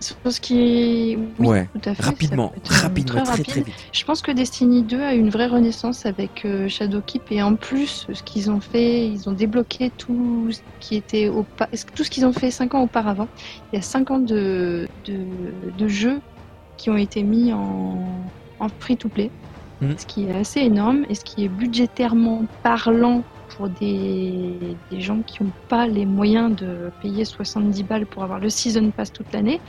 Sur 0.03 0.17
ce 0.33 0.41
qui 0.41 1.15
oui, 1.39 1.48
Ouais, 1.48 1.69
tout 1.74 1.89
à 1.89 1.95
fait. 1.95 2.03
rapidement, 2.03 2.51
euh, 2.55 2.60
rapidement, 2.81 3.24
très 3.24 3.43
très 3.43 3.62
vite. 3.62 3.74
Je 3.93 4.03
pense 4.03 4.22
que 4.22 4.31
Destiny 4.31 4.83
2 4.83 5.01
a 5.01 5.15
eu 5.15 5.19
une 5.19 5.29
vraie 5.29 5.48
renaissance 5.48 6.05
avec 6.05 6.43
euh, 6.45 6.67
Shadowkeep 6.67 7.32
et 7.32 7.41
en 7.41 7.56
plus 7.56 8.06
ce 8.12 8.21
qu'ils 8.23 8.51
ont 8.51 8.60
fait, 8.60 9.08
ils 9.08 9.30
ont 9.30 9.32
débloqué 9.34 9.91
tout 9.91 10.51
ce 10.51 10.60
qui 10.80 10.95
était 10.95 11.30
au 11.30 11.47
tout 11.95 12.04
ce 12.04 12.10
qu'ils 12.10 12.25
ont 12.25 12.34
fait 12.34 12.51
5 12.51 12.75
ans 12.75 12.84
auparavant. 12.84 13.30
Il 13.71 13.78
y 13.78 13.80
a 13.80 13.82
5 13.82 14.12
ans 14.12 14.19
de, 14.19 14.89
de, 15.06 15.71
de 15.71 15.88
jeux 15.88 16.21
qui 16.78 16.89
ont 16.89 16.97
été 16.97 17.23
mis 17.23 17.54
en, 17.54 18.34
en 18.60 18.67
free-to-play, 18.80 19.32
Mhm. 19.82 19.97
ce 19.97 20.06
qui 20.06 20.25
est 20.25 20.34
assez 20.36 20.60
énorme 20.62 21.06
et 21.10 21.15
ce 21.15 21.23
qui 21.25 21.43
est 21.45 21.49
budgétairement 21.49 22.45
parlant 22.62 23.23
pour 23.56 23.70
des, 23.70 24.76
gens 24.92 25.22
qui 25.22 25.44
n'ont 25.44 25.52
pas 25.70 25.88
les 25.88 26.06
moyens 26.06 26.56
de 26.56 26.92
payer 27.02 27.26
70 27.26 27.84
balles 27.84 28.06
pour 28.06 28.24
avoir 28.24 28.39
le 28.39 28.50
Season 28.50 28.92
Pass 28.92 29.12
toute 29.12 29.32
l'année. 29.32 29.62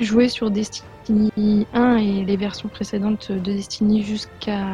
Jouer 0.00 0.28
sur 0.28 0.50
Destiny 0.50 1.66
1 1.74 1.96
et 1.96 2.24
les 2.24 2.36
versions 2.36 2.68
précédentes 2.68 3.32
de 3.32 3.52
Destiny 3.52 4.02
jusqu'à 4.02 4.64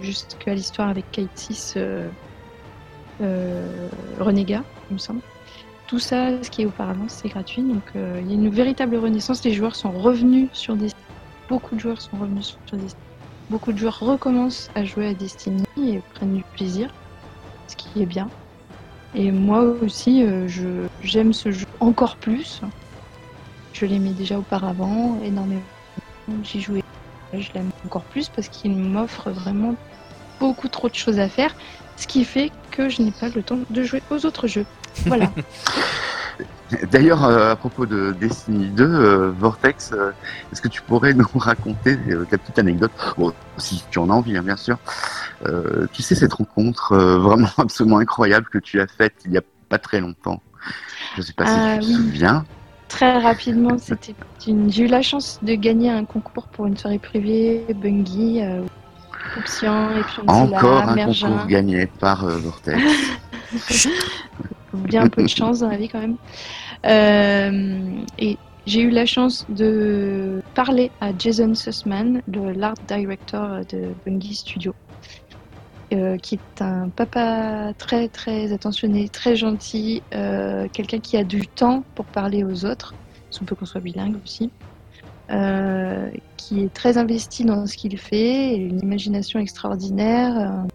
jusqu'à 0.00 0.54
l'histoire 0.54 0.88
avec 0.88 1.10
Kate 1.10 1.28
6 1.34 1.74
euh, 1.76 2.08
euh, 3.20 3.88
il 4.18 4.94
me 4.94 4.98
semble. 4.98 5.20
Tout 5.86 5.98
ça, 5.98 6.42
ce 6.42 6.50
qui 6.50 6.62
est 6.62 6.66
auparavant, 6.66 7.06
c'est 7.08 7.28
gratuit. 7.28 7.62
Donc 7.62 7.82
euh, 7.96 8.20
il 8.22 8.28
y 8.28 8.30
a 8.30 8.34
une 8.34 8.48
véritable 8.48 8.96
renaissance. 8.96 9.44
Les 9.44 9.52
joueurs 9.52 9.76
sont 9.76 9.90
revenus 9.90 10.48
sur 10.52 10.76
Destiny. 10.76 11.02
Beaucoup 11.48 11.74
de 11.74 11.80
joueurs 11.80 12.00
sont 12.00 12.16
revenus 12.16 12.56
sur 12.66 12.78
Destiny. 12.78 13.02
Beaucoup 13.50 13.72
de 13.72 13.78
joueurs 13.78 13.98
recommencent 13.98 14.70
à 14.76 14.84
jouer 14.84 15.08
à 15.08 15.14
Destiny 15.14 15.64
et 15.76 16.00
prennent 16.14 16.36
du 16.36 16.44
plaisir, 16.54 16.88
ce 17.70 17.76
qui 17.76 18.02
est 18.02 18.06
bien. 18.06 18.28
Et 19.14 19.30
moi 19.30 19.60
aussi, 19.60 20.22
euh, 20.22 20.46
je 20.48 20.86
j'aime 21.02 21.32
ce 21.32 21.50
jeu 21.50 21.66
encore 21.80 22.16
plus. 22.16 22.60
Je 23.72 23.86
l'aimais 23.86 24.10
déjà 24.10 24.38
auparavant 24.38 25.18
énormément. 25.24 25.62
J'y 26.42 26.60
jouais. 26.60 26.84
Je 27.32 27.48
l'aime 27.54 27.70
encore 27.86 28.02
plus 28.02 28.28
parce 28.28 28.48
qu'il 28.48 28.76
m'offre 28.76 29.30
vraiment 29.30 29.74
beaucoup 30.40 30.68
trop 30.68 30.88
de 30.88 30.94
choses 30.94 31.20
à 31.20 31.28
faire, 31.28 31.54
ce 31.96 32.06
qui 32.06 32.24
fait 32.24 32.50
que 32.70 32.88
je 32.88 33.02
n'ai 33.02 33.12
pas 33.12 33.28
le 33.28 33.42
temps 33.42 33.58
de 33.68 33.82
jouer 33.82 34.02
aux 34.10 34.26
autres 34.26 34.48
jeux. 34.48 34.66
Voilà. 35.06 35.30
D'ailleurs, 36.90 37.24
euh, 37.24 37.52
à 37.52 37.56
propos 37.56 37.86
de 37.86 38.12
Destiny 38.12 38.68
2, 38.68 38.84
euh, 38.84 39.32
Vortex, 39.36 39.92
euh, 39.92 40.12
est-ce 40.52 40.62
que 40.62 40.68
tu 40.68 40.82
pourrais 40.82 41.14
nous 41.14 41.26
raconter 41.34 41.98
ta 42.30 42.38
petite 42.38 42.58
anecdote? 42.58 42.92
Bon, 43.18 43.32
si 43.56 43.82
tu 43.90 43.98
en 43.98 44.10
as 44.10 44.14
envie, 44.14 44.36
hein, 44.36 44.42
bien 44.42 44.56
sûr. 44.56 44.78
Euh, 45.46 45.86
tu 45.92 46.02
sais, 46.02 46.14
cette 46.14 46.34
rencontre 46.34 46.96
vraiment 46.96 47.48
absolument 47.58 47.98
incroyable 47.98 48.46
que 48.50 48.58
tu 48.58 48.80
as 48.80 48.86
faite 48.86 49.14
il 49.24 49.32
y 49.32 49.38
a 49.38 49.42
pas 49.68 49.78
très 49.78 50.00
longtemps? 50.00 50.42
Je 51.16 51.22
sais 51.22 51.32
pas 51.32 51.46
si 51.46 51.86
tu 51.86 51.92
te 51.92 51.96
souviens. 51.96 52.44
Très 52.90 53.18
rapidement, 53.18 53.78
c'était 53.78 54.16
une... 54.48 54.70
j'ai 54.70 54.84
eu 54.84 54.88
la 54.88 55.00
chance 55.00 55.38
de 55.42 55.54
gagner 55.54 55.90
un 55.90 56.04
concours 56.04 56.48
pour 56.48 56.66
une 56.66 56.76
soirée 56.76 56.98
privée, 56.98 57.64
Bungie, 57.72 58.42
euh, 58.42 58.62
Option, 59.38 59.90
et 59.96 60.02
puis 60.02 60.22
Encore 60.26 60.88
un 60.88 60.96
Mergin. 60.96 61.28
concours 61.28 61.46
gagné 61.46 61.86
par 61.86 62.24
euh, 62.24 62.36
Vortex. 62.38 62.82
bien 64.74 65.02
un 65.04 65.08
peu 65.08 65.22
de 65.22 65.28
chance 65.40 65.60
dans 65.60 65.68
la 65.68 65.76
vie 65.76 65.88
quand 65.88 66.00
même. 66.00 66.16
Euh, 66.86 68.04
et 68.18 68.38
j'ai 68.66 68.82
eu 68.82 68.90
la 68.90 69.06
chance 69.06 69.46
de 69.48 70.42
parler 70.54 70.92
à 71.00 71.16
Jason 71.16 71.54
Sussman, 71.54 72.22
le 72.28 72.52
l'art 72.52 72.74
director 72.86 73.60
de 73.68 73.94
Bungie 74.06 74.34
Studio, 74.34 74.74
euh, 75.92 76.16
qui 76.18 76.36
est 76.36 76.62
un 76.62 76.88
papa 76.88 77.72
très 77.78 78.08
très 78.08 78.52
attentionné, 78.52 79.08
très 79.08 79.36
gentil, 79.36 80.02
euh, 80.14 80.68
quelqu'un 80.72 81.00
qui 81.00 81.16
a 81.16 81.24
du 81.24 81.48
temps 81.48 81.84
pour 81.94 82.06
parler 82.06 82.44
aux 82.44 82.64
autres, 82.64 82.94
si 83.30 83.42
on 83.42 83.44
peut 83.44 83.56
qu'on 83.56 83.66
soit 83.66 83.80
bilingue 83.80 84.16
aussi. 84.24 84.52
euh, 85.30 86.10
qui 86.36 86.64
est 86.64 86.74
très 86.74 86.98
investi 86.98 87.44
dans 87.44 87.66
ce 87.66 87.76
qu'il 87.76 87.96
fait, 87.98 88.56
une 88.56 88.80
imagination 88.80 89.38
extraordinaire, 89.40 90.66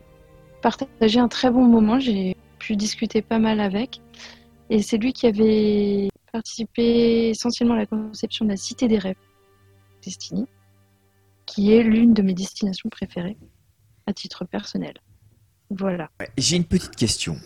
partager 0.62 1.20
un 1.20 1.28
très 1.28 1.52
bon 1.52 1.64
moment. 1.66 2.00
J'ai 2.00 2.35
pu 2.66 2.76
discuter 2.76 3.22
pas 3.22 3.40
mal 3.40 3.60
avec. 3.60 4.02
Et 4.70 4.82
c'est 4.82 4.98
lui 4.98 5.14
qui 5.14 5.28
avait 5.28 6.10
participé 6.32 7.30
essentiellement 7.30 7.76
à 7.76 7.78
la 7.78 7.86
conception 7.86 8.46
de 8.46 8.50
la 8.50 8.58
Cité 8.58 8.88
des 8.88 8.98
rêves, 8.98 9.16
Destiny, 10.04 10.46
qui 11.46 11.74
est 11.74 11.84
l'une 11.84 12.14
de 12.14 12.22
mes 12.24 12.34
destinations 12.34 12.90
préférées 12.90 13.38
à 14.08 14.14
titre 14.14 14.46
personnel. 14.46 14.96
Voilà. 15.70 16.10
J'ai 16.38 16.58
une 16.58 16.66
petite 16.66 16.96
question. 16.96 17.38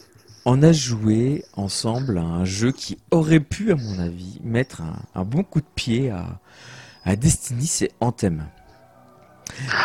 On 0.45 0.63
a 0.63 0.71
joué 0.71 1.43
ensemble 1.53 2.17
à 2.17 2.23
un 2.23 2.45
jeu 2.45 2.71
qui 2.71 2.97
aurait 3.11 3.41
pu, 3.41 3.71
à 3.71 3.75
mon 3.75 3.99
avis, 3.99 4.39
mettre 4.41 4.81
un, 4.81 5.01
un 5.15 5.25
bon 5.25 5.43
coup 5.43 5.59
de 5.59 5.73
pied 5.75 6.09
à, 6.09 6.39
à 7.03 7.15
Destiny, 7.17 7.67
c'est 7.67 7.91
Anthem. 7.99 8.47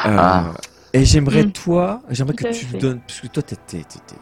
Euh, 0.07 0.17
Ah. 0.17 0.55
Et 0.95 1.05
j'aimerais 1.05 1.45
Mm. 1.45 1.53
toi, 1.53 2.03
j'aimerais 2.09 2.35
que 2.37 2.53
tu 2.53 2.65
fait. 2.67 2.79
donnes, 2.79 3.01
parce 3.01 3.21
que 3.21 3.27
toi, 3.27 3.43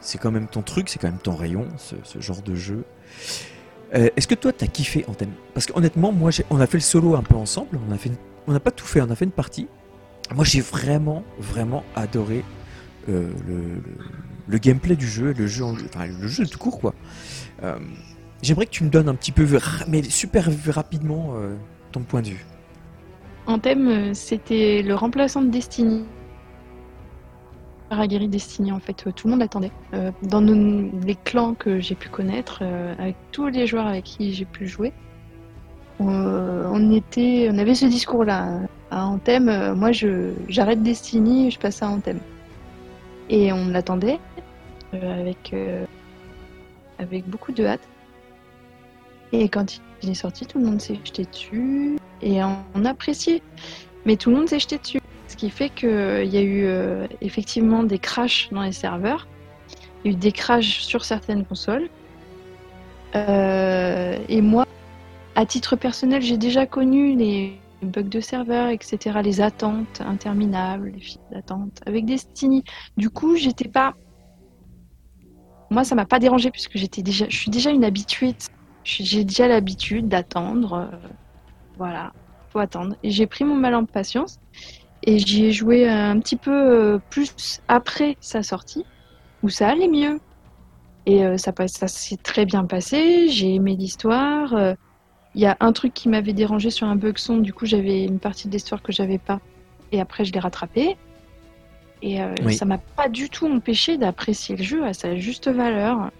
c'est 0.01 0.19
quand 0.19 0.31
même 0.31 0.49
ton 0.49 0.63
truc, 0.63 0.89
c'est 0.89 0.99
quand 0.99 1.09
même 1.09 1.21
ton 1.23 1.37
rayon, 1.37 1.69
ce, 1.77 1.95
ce 2.03 2.19
genre 2.21 2.41
de 2.43 2.55
jeu. 2.55 2.85
Euh, 3.95 4.09
Est-ce 4.17 4.27
que 4.27 4.35
toi, 4.35 4.53
t'as 4.55 4.67
kiffé 4.67 5.05
Anthem? 5.07 5.29
Parce 5.53 5.67
que 5.67 5.73
honnêtement, 5.77 6.13
moi, 6.13 6.31
on 6.49 6.59
a 6.61 6.67
fait 6.67 6.79
le 6.79 6.83
solo 6.83 7.15
un 7.15 7.23
peu 7.23 7.35
ensemble. 7.37 7.79
On 7.89 7.93
a 7.93 7.99
fait, 7.99 8.09
une- 8.09 8.17
on 8.47 8.53
n'a 8.53 8.61
pas 8.61 8.71
tout 8.71 8.87
fait. 8.87 9.03
On 9.03 9.11
a 9.11 9.15
fait 9.15 9.27
une 9.27 9.33
partie. 9.33 9.69
Moi, 10.35 10.45
j'ai 10.47 10.63
vraiment, 10.63 11.25
vraiment 11.39 11.85
adoré 11.95 12.43
euh, 13.11 13.31
le, 13.47 13.55
le- 13.55 13.83
le 14.49 14.59
gameplay 14.59 14.97
du 14.97 15.07
jeu, 15.09 15.35
le 15.37 15.47
jeu, 15.47 15.65
en- 15.65 15.75
enfin, 15.75 16.07
le 16.07 16.27
jeu 16.29 16.47
tout 16.47 16.59
court, 16.59 16.81
quoi. 16.81 16.95
Euh, 17.63 17.77
J'aimerais 18.43 18.65
que 18.67 18.71
tu 18.73 18.83
me 18.83 18.89
donnes 18.91 19.09
un 19.09 19.15
petit 19.15 19.31
peu, 19.31 19.47
mais 19.89 20.03
super 20.05 20.49
rapidement, 20.69 21.35
ton 21.93 22.01
point 22.01 22.23
de 22.23 22.29
vue. 22.31 22.45
Anthem, 23.47 24.15
c'était 24.15 24.83
le 24.83 24.95
remplaçant 24.97 25.43
de 25.43 25.51
Destiny. 25.51 26.05
Paragiri 27.93 28.27
Destiny, 28.27 28.73
en 28.73 28.81
fait, 28.81 29.07
euh, 29.07 29.13
tout 29.13 29.27
le 29.27 29.33
monde 29.33 29.41
l'attendait. 29.41 29.71
Euh, 29.93 30.13
dans 30.23 30.41
les 30.41 31.15
clans 31.15 31.53
que 31.53 31.79
j'ai 31.79 31.95
pu 31.95 32.09
connaître, 32.09 32.61
euh, 32.63 32.95
avec 32.99 33.17
tous 33.33 33.49
les 33.49 33.67
joueurs 33.67 33.87
avec 33.87 34.05
qui 34.05 34.33
j'ai 34.33 34.47
pu 34.47 34.67
jouer, 34.67 34.95
on, 35.99 36.91
était, 36.91 37.51
on 37.53 37.59
avait 37.59 37.75
ce 37.75 37.85
discours-là. 37.85 38.61
À 38.91 39.05
Anthem, 39.05 39.75
moi, 39.75 39.93
je, 39.93 40.33
j'arrête 40.49 40.83
Destiny, 40.83 41.51
je 41.51 41.59
passe 41.59 41.83
à 41.83 41.89
Anthem. 41.89 42.19
Et 43.29 43.53
on 43.53 43.69
l'attendait 43.69 44.19
avec, 44.95 45.55
avec 46.99 47.29
beaucoup 47.29 47.53
de 47.53 47.67
hâte. 47.67 47.87
Et 49.33 49.51
quand 49.51 49.83
il 50.03 50.09
est 50.09 50.15
sorti, 50.15 50.47
tout 50.47 50.59
le 50.59 50.65
monde 50.65 50.81
s'est 50.81 50.99
jeté 51.05 51.27
dessus 51.27 51.99
et 52.23 52.43
on 52.43 52.85
appréciait. 52.87 53.43
Mais 54.07 54.17
tout 54.17 54.31
le 54.31 54.37
monde 54.37 54.49
s'est 54.49 54.61
jeté 54.61 54.79
dessus. 54.79 55.02
Qui 55.43 55.51
fait 55.51 55.71
qu'il 55.71 55.89
y 55.89 56.37
a 56.37 56.41
eu 56.41 56.67
euh, 56.67 57.09
effectivement 57.21 57.83
des 57.83 57.99
crashs 57.99 58.49
dans 58.53 58.63
les 58.63 58.71
serveurs. 58.71 59.27
Il 60.05 60.13
y 60.13 60.15
a 60.15 60.17
eu 60.17 60.21
des 60.21 60.31
crashs 60.31 60.83
sur 60.83 61.05
certaines 61.05 61.45
consoles. 61.45 61.91
Euh, 63.17 64.17
et 64.29 64.41
moi, 64.41 64.65
à 65.35 65.45
titre 65.45 65.75
personnel, 65.75 66.23
j'ai 66.23 66.37
déjà 66.39 66.65
connu 66.65 67.17
les 67.17 67.59
bugs 67.83 68.05
de 68.05 68.21
serveur, 68.21 68.69
etc., 68.69 69.19
les 69.25 69.41
attentes 69.41 70.01
interminables, 70.01 70.93
les 70.95 71.01
files 71.01 71.21
d'attente 71.33 71.81
avec 71.87 72.05
Destiny. 72.05 72.63
Du 72.97 73.11
coup, 73.11 73.35
j'étais 73.35 73.69
pas. 73.69 73.95
Moi, 75.71 75.83
ça 75.83 75.97
m'a 75.97 76.07
pas 76.07 76.21
dérangé 76.21 76.53
puisque 76.53 76.77
j'étais 76.79 77.03
déjà, 77.03 77.27
je 77.29 77.37
suis 77.37 77.51
déjà 77.51 77.71
une 77.71 77.83
habituée. 77.85 78.37
J'ai 78.85 79.25
déjà 79.25 79.49
l'habitude 79.49 80.07
d'attendre. 80.07 80.89
euh, 80.93 81.09
voilà, 81.79 82.13
faut 82.51 82.61
attendre. 82.61 82.95
Et 83.03 83.11
j'ai 83.11 83.27
pris 83.27 83.43
mon 83.43 83.57
mal 83.57 83.75
en 83.75 83.85
patience 83.87 84.39
et 85.05 85.19
j'y 85.19 85.47
ai 85.47 85.53
joué 85.53 85.89
un 85.89 86.19
petit 86.21 86.37
peu 86.37 86.51
euh, 86.53 86.99
plus 87.11 87.61
après 87.69 88.17
sa 88.21 88.43
sortie, 88.43 88.85
où 89.43 89.49
ça 89.49 89.69
allait 89.69 89.89
mieux. 89.89 90.21
Et 91.07 91.25
euh, 91.25 91.37
ça, 91.37 91.53
ça 91.67 91.89
s'est 91.89 92.17
très 92.17 92.45
bien 92.45 92.65
passé, 92.65 93.29
j'ai 93.29 93.55
aimé 93.55 93.75
l'histoire. 93.77 94.55
euh, 94.55 94.75
Il 95.35 95.41
y 95.41 95.47
a 95.47 95.57
un 95.61 95.73
truc 95.73 95.93
qui 95.95 96.09
m'avait 96.09 96.33
dérangé 96.33 96.71
sur 96.71 96.87
un 96.87 96.97
bug 96.97 97.19
son, 97.19 97.39
du 97.39 97.53
coup 97.53 97.67
j'avais 97.67 98.05
une 98.05 98.21
partie 98.21 98.49
de 98.49 98.53
l'histoire 98.53 98.83
que 98.83 98.93
j'avais 98.93 99.19
pas, 99.19 99.41
et 99.91 100.01
après 100.01 100.25
je 100.25 100.33
l'ai 100.33 100.41
rattrapé. 100.41 100.97
Et 102.03 102.23
euh, 102.23 102.35
Oui. 102.45 102.55
ça 102.55 102.65
m'a 102.65 102.79
pas 102.79 103.09
du 103.09 103.31
tout 103.31 103.47
empêché 103.47 103.97
d'apprécier 103.97 104.57
le 104.57 104.63
jeu 104.63 104.85
à 104.85 104.93
sa 104.93 105.17
juste 105.17 105.49
valeur. 105.49 106.11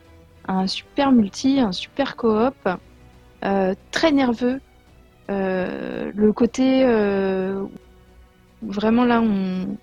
Un 0.49 0.67
super 0.67 1.13
multi, 1.13 1.61
un 1.61 1.73
super 1.73 2.17
coop, 2.17 2.55
euh, 3.45 3.75
très 3.93 4.11
nerveux. 4.13 4.61
Euh, 5.31 6.11
le 6.15 6.33
côté 6.33 6.83
euh, 6.85 7.65
vraiment 8.63 9.05
là 9.05 9.21
on, 9.21 9.77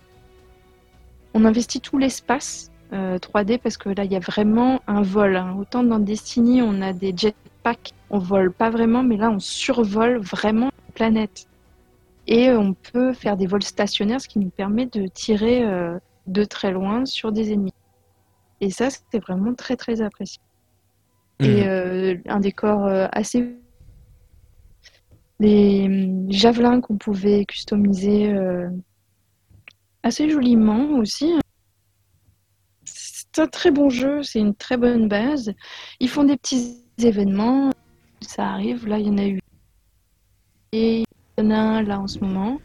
on 1.33 1.45
investit 1.45 1.81
tout 1.81 1.97
l'espace 1.97 2.71
euh, 2.93 3.17
3D 3.19 3.59
parce 3.59 3.77
que 3.77 3.89
là 3.89 4.03
il 4.03 4.11
y 4.11 4.15
a 4.15 4.19
vraiment 4.19 4.81
un 4.87 5.01
vol. 5.01 5.35
hein. 5.35 5.55
Autant 5.59 5.83
dans 5.83 5.99
Destiny 5.99 6.61
on 6.61 6.81
a 6.81 6.93
des 6.93 7.13
jetpacks, 7.15 7.91
on 8.09 8.17
vole 8.19 8.51
pas 8.51 8.69
vraiment, 8.69 9.03
mais 9.03 9.17
là 9.17 9.29
on 9.29 9.39
survole 9.39 10.17
vraiment 10.19 10.65
la 10.87 10.93
planète. 10.93 11.45
Et 12.27 12.51
on 12.51 12.73
peut 12.73 13.13
faire 13.13 13.37
des 13.37 13.47
vols 13.47 13.63
stationnaires, 13.63 14.21
ce 14.21 14.27
qui 14.27 14.39
nous 14.39 14.49
permet 14.51 14.85
de 14.85 15.07
tirer 15.07 15.63
euh, 15.63 15.97
de 16.27 16.43
très 16.43 16.71
loin 16.71 17.05
sur 17.05 17.31
des 17.31 17.51
ennemis. 17.53 17.73
Et 18.61 18.71
ça 18.71 18.89
c'était 18.89 19.19
vraiment 19.19 19.53
très 19.53 19.75
très 19.75 20.01
apprécié. 20.01 20.41
Et 21.41 21.67
euh, 21.67 22.17
un 22.27 22.39
décor 22.39 22.85
euh, 22.85 23.07
assez. 23.11 23.55
Les 25.39 25.85
hum, 25.85 26.31
javelins 26.31 26.81
qu'on 26.81 26.97
pouvait 26.97 27.45
customiser 27.45 28.31
euh, 28.31 28.69
assez 30.03 30.29
joliment 30.29 30.97
aussi. 30.97 31.33
C'est 32.85 33.39
un 33.39 33.47
très 33.47 33.71
bon 33.71 33.89
jeu, 33.89 34.23
c'est 34.23 34.39
une 34.39 34.55
très 34.55 34.77
bonne 34.77 35.07
base. 35.07 35.53
Ils 35.99 36.09
font 36.09 36.23
des 36.23 36.35
petits 36.35 36.83
événements, 36.97 37.69
ça 38.21 38.47
arrive, 38.47 38.87
là 38.87 38.97
il 38.97 39.07
y 39.07 39.09
en 39.09 39.17
a 39.17 39.27
eu. 39.27 39.39
Et 40.71 41.03
il 41.37 41.43
y 41.43 41.47
en 41.47 41.51
a 41.51 41.57
un 41.57 41.81
là 41.83 41.99
en 41.99 42.07
ce 42.07 42.19
moment. 42.19 42.59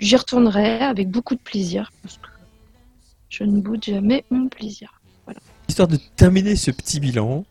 J'y 0.00 0.16
retournerai 0.16 0.80
avec 0.80 1.10
beaucoup 1.10 1.34
de 1.34 1.40
plaisir 1.40 1.90
parce 2.02 2.18
que 2.18 2.28
je 3.28 3.44
ne 3.44 3.60
boude 3.60 3.84
jamais 3.84 4.24
mon 4.30 4.48
plaisir. 4.48 5.00
Histoire 5.68 5.88
de 5.88 5.98
terminer 6.16 6.56
ce 6.56 6.70
petit 6.72 6.98
bilan, 6.98 7.44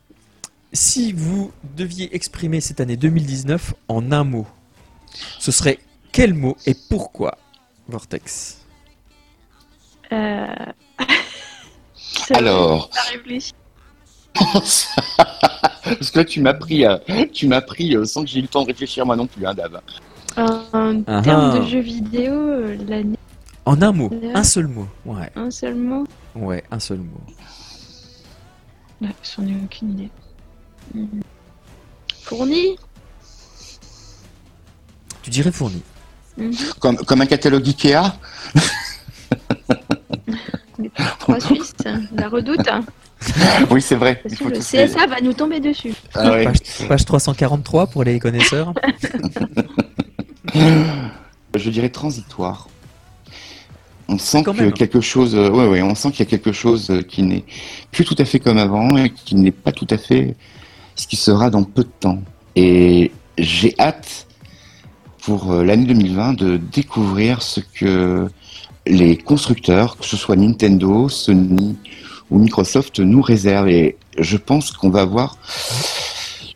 si 0.74 1.14
vous 1.14 1.52
deviez 1.78 2.14
exprimer 2.16 2.60
cette 2.60 2.82
année 2.82 2.98
2019 2.98 3.74
en 3.88 4.12
un 4.12 4.24
mot, 4.24 4.48
ce 5.40 5.52
serait 5.52 5.80
quel 6.12 6.34
mot 6.34 6.58
et 6.66 6.76
pourquoi 6.90 7.38
Vortex 7.88 8.62
Euh... 10.12 10.48
Alors, 12.32 12.90
parce 14.34 16.12
que 16.12 16.20
là, 16.20 16.26
tu 16.26 16.42
m'as 16.42 16.54
pris, 16.54 16.86
euh, 16.86 16.98
tu 17.32 17.48
m'as 17.48 17.62
pris 17.62 17.96
euh, 17.96 18.06
sans 18.06 18.24
que 18.24 18.30
j'ai 18.30 18.40
eu 18.40 18.44
le 18.44 18.48
temps 18.48 18.62
de 18.62 18.68
réfléchir 18.68 19.06
moi 19.06 19.16
non 19.16 19.28
plus, 19.28 19.46
hein, 19.46 19.54
Dave. 19.54 19.82
En, 20.38 21.04
Ah 21.08 21.22
termes 21.22 21.52
ah. 21.54 21.60
de 21.60 21.66
jeux 21.66 21.80
vidéo, 21.80 22.34
euh, 22.34 22.78
l'année, 22.88 23.18
En 23.66 23.82
un 23.82 23.92
mot, 23.92 24.10
un 24.34 24.44
seul 24.44 24.68
mot. 24.68 24.88
Ouais, 25.06 25.32
un 25.36 25.52
seul 25.52 25.76
mot, 25.76 26.06
ouais, 26.36 26.64
un 26.72 26.80
seul 26.80 27.00
mot. 27.00 27.22
j'en 29.02 29.48
ai 29.48 29.56
aucune 29.64 29.92
idée. 29.92 30.10
Hmm. 30.94 31.22
Fourni 32.24 32.78
Tu 35.22 35.30
dirais 35.30 35.52
fourni. 35.52 35.82
Mhm. 36.38 36.54
Comme, 36.80 36.98
comme 36.98 37.22
un 37.22 37.26
catalogue 37.26 37.68
Ikea. 37.68 38.16
Les 40.80 40.92
trois 41.20 41.40
Suisses, 41.40 41.74
la 42.16 42.28
redoute. 42.30 42.60
Oui, 43.70 43.82
c'est 43.82 43.96
vrai. 43.96 44.22
Il 44.30 44.38
faut 44.38 44.46
le 44.48 44.52
les- 44.54 44.60
CSA 44.62 45.06
va 45.08 45.20
nous 45.22 45.34
tomber 45.34 45.60
dessus. 45.60 45.94
Ah 46.14 46.32
ouais. 46.32 46.46
Page, 46.46 46.88
page 46.88 47.04
343 47.04 47.88
pour 47.88 48.06
les 48.06 48.18
connaisseurs. 48.18 48.74
Je 51.56 51.70
dirais 51.70 51.90
transitoire. 51.90 52.70
On 54.08 54.18
sent 54.18 54.44
que 54.44 54.52
même. 54.52 54.72
quelque 54.72 55.02
chose, 55.02 55.36
euh, 55.36 55.50
ouais, 55.50 55.68
ouais, 55.68 55.82
on 55.82 55.96
sent 55.96 56.12
qu'il 56.12 56.22
y 56.22 56.28
a 56.28 56.30
quelque 56.30 56.52
chose 56.54 56.90
euh, 56.90 57.02
qui 57.02 57.22
n'est 57.24 57.44
plus 57.92 58.06
tout 58.06 58.16
à 58.18 58.24
fait 58.26 58.40
comme 58.40 58.58
avant 58.58 58.96
et 58.98 59.10
qui 59.12 59.36
n'est 59.36 59.52
pas 59.52 59.72
tout 59.74 59.88
à 59.90 59.98
fait 59.98 60.36
ce 60.96 61.06
qui 61.06 61.18
sera 61.18 61.50
dans 61.50 61.64
peu 61.64 61.84
de 61.84 61.90
temps. 62.00 62.20
Et 62.56 63.12
j'ai 63.38 63.76
hâte 63.80 64.28
pour 65.30 65.52
euh, 65.52 65.64
l'année 65.64 65.86
2020 65.86 66.34
de 66.34 66.58
découvrir 66.58 67.44
ce 67.44 67.60
que 67.60 68.28
les 68.88 69.16
constructeurs, 69.16 69.96
que 69.96 70.06
ce 70.08 70.18
soit 70.18 70.36
Nintendo, 70.36 71.08
Sony 71.08 71.78
ou 72.32 72.40
Microsoft, 72.40 73.00
nous 73.00 73.22
réservent. 73.22 73.70
Et 73.70 73.96
je 74.18 74.38
pense 74.38 74.72
qu'on 74.72 74.90
va 74.90 75.02
avoir 75.02 75.38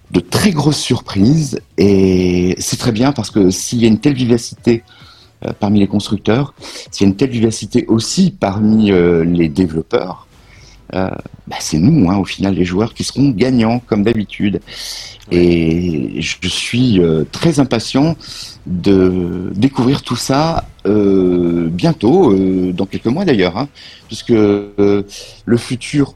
de 0.10 0.20
très 0.20 0.50
grosses 0.50 0.80
surprises 0.80 1.62
et 1.78 2.56
c'est 2.58 2.78
très 2.78 2.92
bien 2.92 3.12
parce 3.12 3.30
que 3.30 3.52
s'il 3.52 3.80
y 3.80 3.86
a 3.86 3.90
une 3.90 4.00
telle 4.00 4.16
vivacité 4.16 4.82
euh, 5.46 5.52
parmi 5.60 5.80
les 5.80 5.88
constructeurs, 5.88 6.56
s'il 6.90 7.06
y 7.06 7.08
a 7.08 7.12
une 7.12 7.16
telle 7.16 7.30
vivacité 7.30 7.86
aussi 7.88 8.32
parmi 8.32 8.92
euh, 8.92 9.24
les 9.24 9.50
développeurs, 9.50 10.26
euh, 10.94 11.10
bah, 11.48 11.56
c'est 11.60 11.80
nous, 11.80 12.10
hein, 12.10 12.18
au 12.18 12.26
final, 12.26 12.54
les 12.54 12.66
joueurs 12.66 12.94
qui 12.94 13.04
seront 13.04 13.30
gagnants 13.30 13.80
comme 13.80 14.04
d'habitude. 14.04 14.62
Et 15.32 16.22
je 16.22 16.48
suis 16.48 17.00
euh, 17.00 17.24
très 17.32 17.60
impatient 17.60 18.16
de 18.68 19.52
découvrir 19.56 20.04
tout 20.04 20.16
ça 20.16 20.66
euh, 20.86 21.70
bientôt, 21.70 22.34
dans 22.74 22.86
quelques 22.86 23.08
mois 23.08 23.26
d'ailleurs, 23.26 23.58
hein, 23.58 23.68
puisque 24.08 24.30
le 24.30 25.58
futur, 25.58 26.14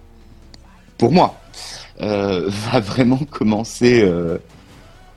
pour 0.97 1.11
moi, 1.11 1.39
va 1.99 2.79
vraiment 2.79 3.17
commencer 3.17 4.07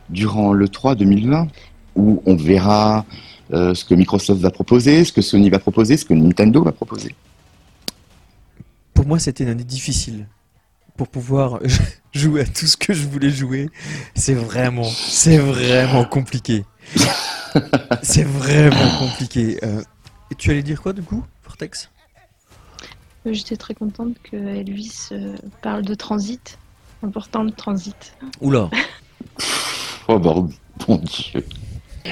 durant 0.08 0.54
le 0.54 0.68
3 0.68 0.94
2020, 0.94 1.48
où 1.96 2.22
on 2.24 2.36
verra 2.36 3.04
ce 3.52 3.84
que 3.84 3.94
Microsoft 3.94 4.40
va 4.40 4.50
proposer, 4.50 5.04
ce 5.04 5.12
que 5.12 5.20
Sony 5.20 5.50
va 5.50 5.58
proposer, 5.58 5.98
ce 5.98 6.06
que 6.06 6.14
Nintendo 6.14 6.62
va 6.62 6.72
proposer. 6.72 7.14
Pour 8.94 9.06
moi, 9.06 9.18
c'était 9.18 9.44
une 9.44 9.50
année 9.50 9.64
difficile. 9.64 10.26
Pour 10.96 11.08
pouvoir 11.08 11.60
jouer 12.12 12.42
à 12.42 12.44
tout 12.44 12.66
ce 12.66 12.76
que 12.76 12.92
je 12.92 13.06
voulais 13.06 13.30
jouer, 13.30 13.70
c'est 14.14 14.34
vraiment, 14.34 14.84
c'est 14.84 15.38
vraiment 15.38 16.04
compliqué. 16.04 16.64
c'est 18.02 18.24
vraiment 18.24 18.98
compliqué. 18.98 19.58
Euh, 19.62 19.82
et 20.30 20.34
tu 20.34 20.50
allais 20.50 20.62
dire 20.62 20.82
quoi 20.82 20.92
du 20.92 21.02
coup, 21.02 21.24
Vortex? 21.44 21.90
Euh, 23.26 23.32
J'étais 23.32 23.56
très 23.56 23.74
contente 23.74 24.16
que 24.22 24.36
Elvis 24.36 25.08
euh, 25.12 25.36
parle 25.62 25.82
de 25.82 25.94
transit. 25.94 26.58
Important 27.02 27.42
le 27.42 27.50
transit. 27.50 28.14
Oula, 28.40 28.68
Oh 30.08 30.18
bon, 30.18 30.50
bon 30.86 30.96
Dieu. 30.96 31.44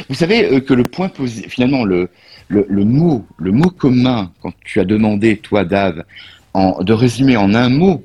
Vous 0.09 0.14
savez 0.14 0.53
euh, 0.53 0.61
que 0.61 0.75
le 0.75 0.85
point 0.85 1.09
positif, 1.09 1.53
finalement, 1.53 1.85
le, 1.85 2.11
le, 2.49 2.67
le, 2.69 2.85
mot, 2.85 3.27
le 3.38 3.53
mot 3.53 3.71
commun, 3.71 4.33
quand 4.41 4.53
tu 4.64 4.81
as 4.81 4.85
demandé, 4.85 5.37
toi, 5.38 5.64
Dave, 5.64 6.05
en, 6.55 6.83
de 6.83 6.93
résumer 6.93 7.37
en 7.37 7.55
un 7.55 7.69
mot 7.69 8.05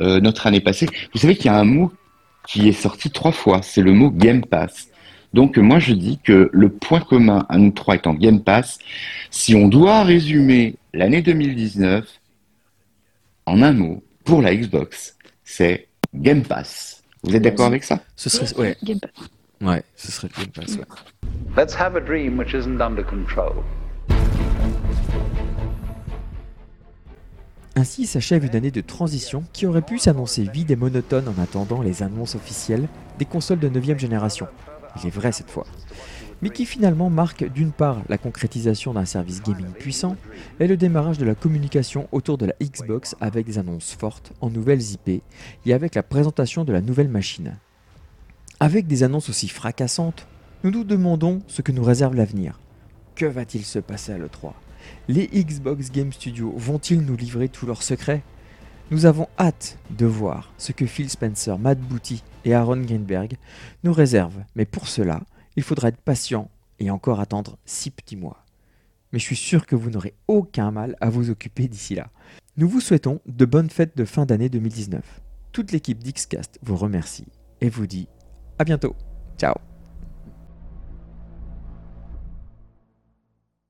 euh, 0.00 0.20
notre 0.20 0.46
année 0.46 0.60
passée, 0.60 0.86
vous 1.12 1.18
savez 1.18 1.36
qu'il 1.36 1.46
y 1.46 1.48
a 1.48 1.58
un 1.58 1.64
mot 1.64 1.92
qui 2.46 2.68
est 2.68 2.72
sorti 2.72 3.10
trois 3.10 3.32
fois, 3.32 3.60
c'est 3.62 3.82
le 3.82 3.92
mot 3.92 4.10
Game 4.10 4.44
Pass. 4.44 4.88
Donc 5.32 5.58
moi 5.58 5.78
je 5.78 5.92
dis 5.92 6.18
que 6.22 6.50
le 6.52 6.68
point 6.68 7.00
commun 7.00 7.46
à 7.48 7.56
nous 7.58 7.70
trois 7.70 7.94
étant 7.96 8.14
Game 8.14 8.42
Pass, 8.42 8.78
si 9.30 9.54
on 9.54 9.68
doit 9.68 10.02
résumer 10.02 10.74
l'année 10.92 11.22
2019 11.22 12.04
en 13.46 13.62
un 13.62 13.72
mot 13.72 14.02
pour 14.24 14.42
la 14.42 14.54
Xbox, 14.54 15.16
c'est 15.44 15.88
Game 16.14 16.42
Pass. 16.42 17.02
Vous 17.22 17.36
êtes 17.36 17.42
d'accord 17.42 17.66
avec 17.66 17.84
ça? 17.84 18.00
Ce 18.16 18.28
serait 18.30 18.54
ouais. 18.58 18.76
Game 18.82 18.98
Pass. 18.98 19.28
Ouais, 19.60 19.82
ce 19.94 20.10
serait 20.10 20.28
Game 20.36 20.48
Pass. 20.48 20.76
Ouais. 20.76 20.84
Let's 21.56 21.74
have 21.74 21.96
a 21.96 22.00
dream 22.00 22.38
which 22.38 22.54
isn't 22.54 22.80
under 22.80 23.04
control. 23.04 23.62
Ainsi 27.80 28.04
s'achève 28.04 28.44
une 28.44 28.54
année 28.54 28.70
de 28.70 28.82
transition 28.82 29.42
qui 29.54 29.64
aurait 29.64 29.80
pu 29.80 29.98
s'annoncer 29.98 30.42
vide 30.42 30.70
et 30.70 30.76
monotone 30.76 31.26
en 31.28 31.42
attendant 31.42 31.80
les 31.80 32.02
annonces 32.02 32.34
officielles 32.34 32.86
des 33.18 33.24
consoles 33.24 33.58
de 33.58 33.70
9ème 33.70 33.98
génération. 33.98 34.48
Il 34.96 35.06
est 35.06 35.10
vrai 35.10 35.32
cette 35.32 35.48
fois. 35.48 35.66
Mais 36.42 36.50
qui 36.50 36.66
finalement 36.66 37.08
marque 37.08 37.50
d'une 37.50 37.72
part 37.72 38.02
la 38.10 38.18
concrétisation 38.18 38.92
d'un 38.92 39.06
service 39.06 39.42
gaming 39.42 39.70
puissant 39.70 40.18
et 40.58 40.66
le 40.66 40.76
démarrage 40.76 41.16
de 41.16 41.24
la 41.24 41.34
communication 41.34 42.06
autour 42.12 42.36
de 42.36 42.44
la 42.44 42.54
Xbox 42.62 43.16
avec 43.18 43.46
des 43.46 43.56
annonces 43.56 43.96
fortes 43.98 44.34
en 44.42 44.50
nouvelles 44.50 44.82
IP 44.82 45.22
et 45.64 45.72
avec 45.72 45.94
la 45.94 46.02
présentation 46.02 46.66
de 46.66 46.74
la 46.74 46.82
nouvelle 46.82 47.08
machine. 47.08 47.56
Avec 48.60 48.88
des 48.88 49.04
annonces 49.04 49.30
aussi 49.30 49.48
fracassantes, 49.48 50.26
nous 50.64 50.70
nous 50.70 50.84
demandons 50.84 51.40
ce 51.46 51.62
que 51.62 51.72
nous 51.72 51.82
réserve 51.82 52.14
l'avenir. 52.14 52.60
Que 53.14 53.24
va-t-il 53.24 53.64
se 53.64 53.78
passer 53.78 54.12
à 54.12 54.18
l'E3 54.18 54.52
Les 55.08 55.26
Xbox 55.26 55.90
Game 55.90 56.12
Studios 56.12 56.52
vont-ils 56.56 57.00
nous 57.00 57.16
livrer 57.16 57.48
tous 57.48 57.66
leurs 57.66 57.82
secrets? 57.82 58.22
Nous 58.90 59.06
avons 59.06 59.28
hâte 59.38 59.78
de 59.90 60.06
voir 60.06 60.52
ce 60.58 60.72
que 60.72 60.86
Phil 60.86 61.08
Spencer, 61.08 61.58
Matt 61.58 61.78
Booty 61.78 62.24
et 62.44 62.54
Aaron 62.54 62.80
Greenberg 62.80 63.36
nous 63.84 63.92
réservent, 63.92 64.42
mais 64.56 64.64
pour 64.64 64.88
cela, 64.88 65.20
il 65.56 65.62
faudra 65.62 65.88
être 65.88 66.00
patient 66.00 66.50
et 66.80 66.90
encore 66.90 67.20
attendre 67.20 67.56
6 67.66 67.90
petits 67.90 68.16
mois. 68.16 68.44
Mais 69.12 69.18
je 69.18 69.24
suis 69.24 69.36
sûr 69.36 69.66
que 69.66 69.76
vous 69.76 69.90
n'aurez 69.90 70.14
aucun 70.28 70.70
mal 70.70 70.96
à 71.00 71.10
vous 71.10 71.30
occuper 71.30 71.68
d'ici 71.68 71.94
là. 71.94 72.10
Nous 72.56 72.68
vous 72.68 72.80
souhaitons 72.80 73.20
de 73.26 73.44
bonnes 73.44 73.70
fêtes 73.70 73.96
de 73.96 74.04
fin 74.04 74.26
d'année 74.26 74.48
2019. 74.48 75.02
Toute 75.52 75.72
l'équipe 75.72 76.02
d'Xcast 76.02 76.58
vous 76.62 76.76
remercie 76.76 77.26
et 77.60 77.68
vous 77.68 77.86
dit 77.86 78.08
à 78.58 78.64
bientôt. 78.64 78.94
Ciao 79.38 79.69